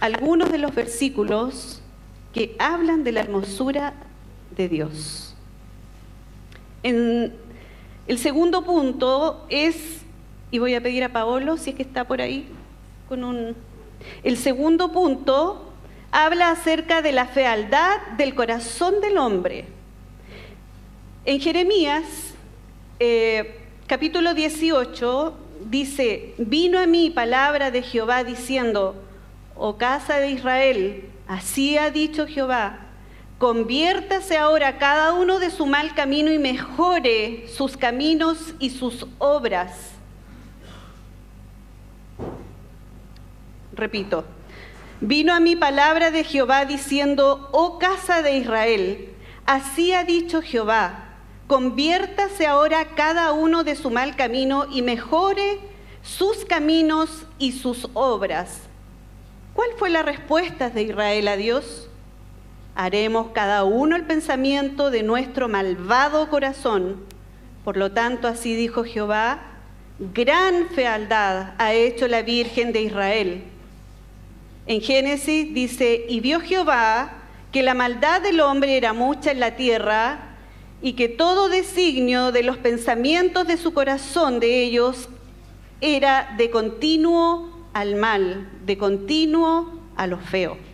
Algunos 0.00 0.50
de 0.50 0.58
los 0.58 0.74
versículos 0.74 1.80
que 2.32 2.56
hablan 2.58 3.04
de 3.04 3.12
la 3.12 3.20
hermosura 3.20 3.94
de 4.56 4.68
Dios. 4.68 5.34
El 6.82 8.18
segundo 8.18 8.64
punto 8.64 9.46
es, 9.48 10.02
y 10.50 10.58
voy 10.58 10.74
a 10.74 10.82
pedir 10.82 11.04
a 11.04 11.08
Paolo 11.08 11.56
si 11.56 11.70
es 11.70 11.76
que 11.76 11.82
está 11.82 12.04
por 12.04 12.20
ahí 12.20 12.46
con 13.08 13.24
un... 13.24 13.56
El 14.22 14.36
segundo 14.36 14.92
punto 14.92 15.72
habla 16.10 16.50
acerca 16.50 17.00
de 17.00 17.12
la 17.12 17.26
fealdad 17.26 18.00
del 18.18 18.34
corazón 18.34 19.00
del 19.00 19.18
hombre. 19.18 19.64
En 21.24 21.40
Jeremías, 21.40 22.04
eh, 23.00 23.60
capítulo 23.86 24.34
18, 24.34 25.34
dice, 25.70 26.34
vino 26.36 26.78
a 26.78 26.86
mí 26.86 27.10
palabra 27.10 27.70
de 27.70 27.82
Jehová 27.82 28.24
diciendo, 28.24 28.94
oh 29.56 29.76
casa 29.78 30.18
de 30.18 30.30
Israel, 30.30 31.08
así 31.26 31.78
ha 31.78 31.90
dicho 31.90 32.26
Jehová, 32.26 32.83
Conviértase 33.44 34.38
ahora 34.38 34.78
cada 34.78 35.12
uno 35.12 35.38
de 35.38 35.50
su 35.50 35.66
mal 35.66 35.94
camino 35.94 36.32
y 36.32 36.38
mejore 36.38 37.46
sus 37.46 37.76
caminos 37.76 38.54
y 38.58 38.70
sus 38.70 39.06
obras. 39.18 39.90
Repito, 43.74 44.24
vino 45.02 45.34
a 45.34 45.40
mi 45.40 45.56
palabra 45.56 46.10
de 46.10 46.24
Jehová 46.24 46.64
diciendo, 46.64 47.50
oh 47.52 47.78
casa 47.78 48.22
de 48.22 48.38
Israel, 48.38 49.10
así 49.44 49.92
ha 49.92 50.04
dicho 50.04 50.40
Jehová, 50.40 51.04
conviértase 51.46 52.46
ahora 52.46 52.94
cada 52.94 53.32
uno 53.32 53.62
de 53.62 53.76
su 53.76 53.90
mal 53.90 54.16
camino 54.16 54.64
y 54.72 54.80
mejore 54.80 55.58
sus 56.00 56.46
caminos 56.46 57.26
y 57.38 57.52
sus 57.52 57.90
obras. 57.92 58.60
¿Cuál 59.52 59.68
fue 59.76 59.90
la 59.90 60.00
respuesta 60.00 60.70
de 60.70 60.84
Israel 60.84 61.28
a 61.28 61.36
Dios? 61.36 61.90
Haremos 62.74 63.28
cada 63.32 63.64
uno 63.64 63.96
el 63.96 64.04
pensamiento 64.04 64.90
de 64.90 65.02
nuestro 65.02 65.48
malvado 65.48 66.28
corazón. 66.28 66.96
Por 67.64 67.76
lo 67.76 67.92
tanto, 67.92 68.28
así 68.28 68.54
dijo 68.54 68.84
Jehová, 68.84 69.40
gran 69.98 70.68
fealdad 70.70 71.54
ha 71.58 71.72
hecho 71.72 72.08
la 72.08 72.22
Virgen 72.22 72.72
de 72.72 72.82
Israel. 72.82 73.44
En 74.66 74.80
Génesis 74.80 75.54
dice, 75.54 76.04
y 76.08 76.20
vio 76.20 76.40
Jehová 76.40 77.12
que 77.52 77.62
la 77.62 77.74
maldad 77.74 78.20
del 78.20 78.40
hombre 78.40 78.76
era 78.76 78.92
mucha 78.92 79.30
en 79.30 79.40
la 79.40 79.56
tierra 79.56 80.34
y 80.82 80.94
que 80.94 81.08
todo 81.08 81.48
designio 81.48 82.32
de 82.32 82.42
los 82.42 82.56
pensamientos 82.56 83.46
de 83.46 83.56
su 83.56 83.72
corazón 83.72 84.40
de 84.40 84.62
ellos 84.64 85.08
era 85.80 86.34
de 86.36 86.50
continuo 86.50 87.68
al 87.72 87.94
mal, 87.94 88.50
de 88.64 88.76
continuo 88.76 89.80
a 89.96 90.06
lo 90.06 90.18
feo. 90.18 90.73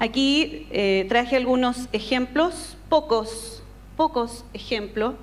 Aquí 0.00 0.68
eh, 0.70 1.06
traje 1.08 1.34
algunos 1.34 1.88
ejemplos, 1.92 2.76
pocos, 2.88 3.64
pocos 3.96 4.44
ejemplos, 4.54 5.14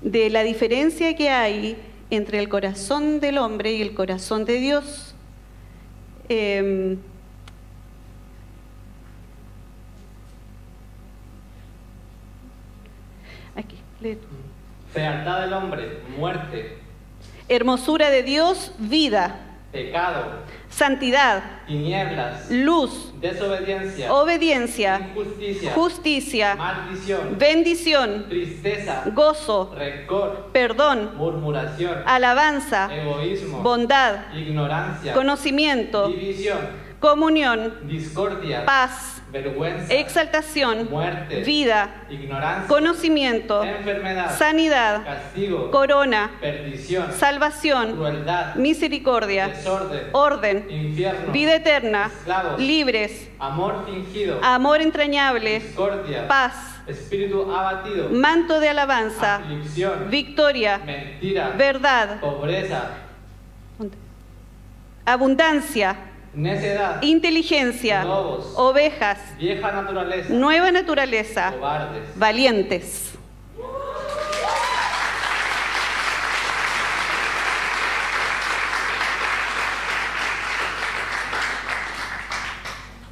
de 0.00 0.30
la 0.30 0.42
diferencia 0.42 1.14
que 1.14 1.28
hay 1.28 1.76
entre 2.08 2.38
el 2.38 2.48
corazón 2.48 3.20
del 3.20 3.36
hombre 3.36 3.74
y 3.74 3.82
el 3.82 3.92
corazón 3.92 4.46
de 4.46 4.58
Dios. 4.60 5.14
Em, 6.30 6.96
aquí. 13.54 13.76
Fealdad 14.94 15.42
del 15.42 15.52
hombre, 15.52 15.98
muerte. 16.16 16.78
Hermosura 17.48 18.08
de 18.08 18.22
Dios, 18.22 18.72
vida. 18.78 19.38
Pecado 19.70 20.44
Santidad, 20.74 21.40
tinieblas, 21.68 22.50
luz, 22.50 23.12
desobediencia, 23.20 24.12
obediencia, 24.12 25.08
injusticia, 25.14 25.72
justicia, 25.72 26.54
maldición, 26.56 27.38
bendición, 27.38 28.26
tristeza, 28.28 29.04
gozo, 29.14 29.72
rencor, 29.76 30.50
perdón, 30.52 31.12
murmuración, 31.16 32.02
alabanza, 32.04 32.92
egoísmo, 32.92 33.60
bondad, 33.60 34.34
ignorancia, 34.34 35.14
conocimiento, 35.14 36.08
división, 36.08 36.58
comunión, 36.98 37.74
discordia, 37.86 38.64
paz, 38.66 39.13
vergüenza, 39.34 39.92
exaltación, 39.92 40.88
muerte, 40.88 41.42
vida, 41.42 42.04
ignorancia, 42.08 42.68
conocimiento, 42.68 43.64
enfermedad, 43.64 44.38
sanidad, 44.38 45.04
castigo, 45.04 45.70
corona, 45.72 46.30
perdición, 46.40 47.12
salvación, 47.12 47.96
crueldad, 47.96 48.54
misericordia, 48.54 49.48
desorden, 49.48 50.02
orden, 50.12 50.66
infierno, 50.70 51.32
vida 51.32 51.56
eterna, 51.56 52.06
esclavos, 52.06 52.60
libres, 52.60 53.28
amor 53.40 53.84
fingido, 53.86 54.38
amor 54.42 54.80
entrañable, 54.80 55.58
discordia, 55.58 56.28
paz, 56.28 56.54
espíritu 56.86 57.52
abatido, 57.52 58.10
manto 58.10 58.60
de 58.60 58.68
alabanza, 58.68 59.36
aflicción, 59.36 60.10
victoria, 60.10 60.78
mentira, 60.78 61.50
verdad, 61.56 62.20
pobreza, 62.20 62.90
abundancia, 65.04 65.96
necedad, 66.34 67.02
inteligencia, 67.02 68.04
Lobos. 68.04 68.52
ovejas, 68.56 69.18
vieja 69.38 69.72
naturaleza, 69.72 70.32
nueva 70.32 70.70
naturaleza, 70.70 71.52
cobardes. 71.52 72.02
valientes. 72.16 73.10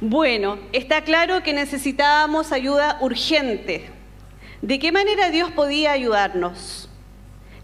Bueno, 0.01 0.57
está 0.73 1.01
claro 1.03 1.43
que 1.43 1.53
necesitábamos 1.53 2.51
ayuda 2.51 2.97
urgente. 2.99 3.89
¿De 4.61 4.77
qué 4.77 4.91
manera 4.91 5.29
Dios 5.29 5.49
podía 5.51 5.91
ayudarnos? 5.93 6.89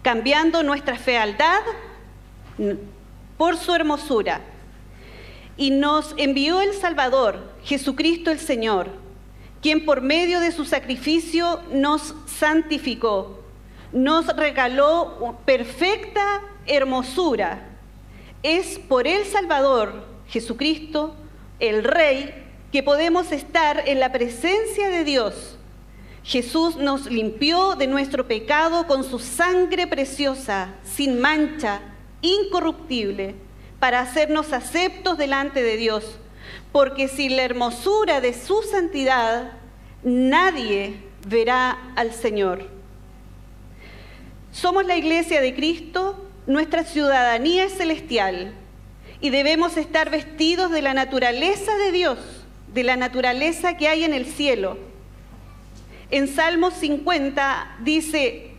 Cambiando 0.02 0.62
nuestra 0.62 0.96
fealdad 0.96 1.60
por 3.36 3.56
su 3.58 3.74
hermosura. 3.74 4.40
Y 5.60 5.72
nos 5.72 6.14
envió 6.16 6.62
el 6.62 6.72
Salvador, 6.72 7.52
Jesucristo 7.64 8.30
el 8.30 8.38
Señor, 8.38 8.88
quien 9.60 9.84
por 9.84 10.00
medio 10.00 10.40
de 10.40 10.52
su 10.52 10.64
sacrificio 10.64 11.60
nos 11.70 12.14
santificó, 12.24 13.44
nos 13.92 14.26
regaló 14.28 15.38
perfecta 15.44 16.40
hermosura. 16.64 17.68
Es 18.42 18.78
por 18.78 19.06
el 19.06 19.26
Salvador, 19.26 20.06
Jesucristo, 20.28 21.14
el 21.58 21.84
Rey, 21.84 22.42
que 22.72 22.82
podemos 22.82 23.30
estar 23.30 23.86
en 23.86 24.00
la 24.00 24.12
presencia 24.12 24.88
de 24.88 25.04
Dios. 25.04 25.58
Jesús 26.24 26.76
nos 26.76 27.04
limpió 27.04 27.74
de 27.74 27.86
nuestro 27.86 28.26
pecado 28.26 28.86
con 28.86 29.04
su 29.04 29.18
sangre 29.18 29.86
preciosa, 29.86 30.72
sin 30.84 31.20
mancha, 31.20 31.82
incorruptible, 32.22 33.34
para 33.80 34.00
hacernos 34.00 34.52
aceptos 34.52 35.18
delante 35.18 35.62
de 35.62 35.76
Dios. 35.76 36.18
Porque 36.70 37.08
sin 37.08 37.36
la 37.36 37.42
hermosura 37.42 38.20
de 38.20 38.34
su 38.34 38.62
santidad, 38.62 39.52
nadie 40.04 40.94
verá 41.26 41.92
al 41.96 42.12
Señor. 42.12 42.68
Somos 44.52 44.84
la 44.84 44.96
iglesia 44.96 45.40
de 45.40 45.54
Cristo, 45.54 46.28
nuestra 46.46 46.84
ciudadanía 46.84 47.64
es 47.64 47.76
celestial 47.76 48.52
y 49.20 49.30
debemos 49.30 49.76
estar 49.76 50.10
vestidos 50.10 50.70
de 50.70 50.82
la 50.82 50.94
naturaleza 50.94 51.76
de 51.76 51.92
Dios, 51.92 52.18
de 52.72 52.84
la 52.84 52.96
naturaleza 52.96 53.76
que 53.76 53.88
hay 53.88 54.04
en 54.04 54.14
el 54.14 54.26
cielo. 54.26 54.78
En 56.10 56.26
Salmos 56.26 56.74
50 56.74 57.76
dice, 57.80 58.50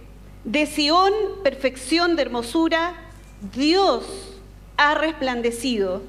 de 0.45 0.65
Sión, 0.65 1.13
perfección 1.43 2.15
de 2.15 2.21
hermosura, 2.23 2.95
Dios 3.53 4.30
ha 4.81 4.95
resplandecido. 4.95 6.01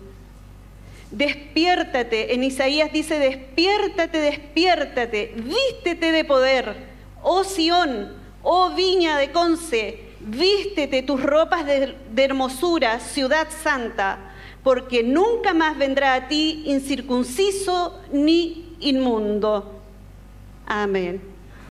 Despiértate, 1.11 2.33
en 2.33 2.43
Isaías 2.43 2.91
dice, 2.91 3.19
despiértate, 3.19 4.19
despiértate, 4.19 5.35
vístete 5.37 6.11
de 6.11 6.25
poder, 6.25 6.75
oh 7.23 7.45
Sión, 7.45 8.15
oh 8.43 8.71
viña 8.71 9.19
de 9.19 9.31
Conce, 9.31 10.01
vístete 10.21 11.03
tus 11.03 11.23
ropas 11.23 11.67
de, 11.67 11.95
de 12.11 12.25
hermosura, 12.25 12.99
ciudad 12.99 13.47
santa, 13.63 14.33
porque 14.63 15.03
nunca 15.03 15.53
más 15.53 15.77
vendrá 15.77 16.15
a 16.15 16.29
ti 16.29 16.63
incircunciso 16.65 18.01
ni 18.11 18.75
inmundo. 18.81 19.83
Amén. 20.67 21.32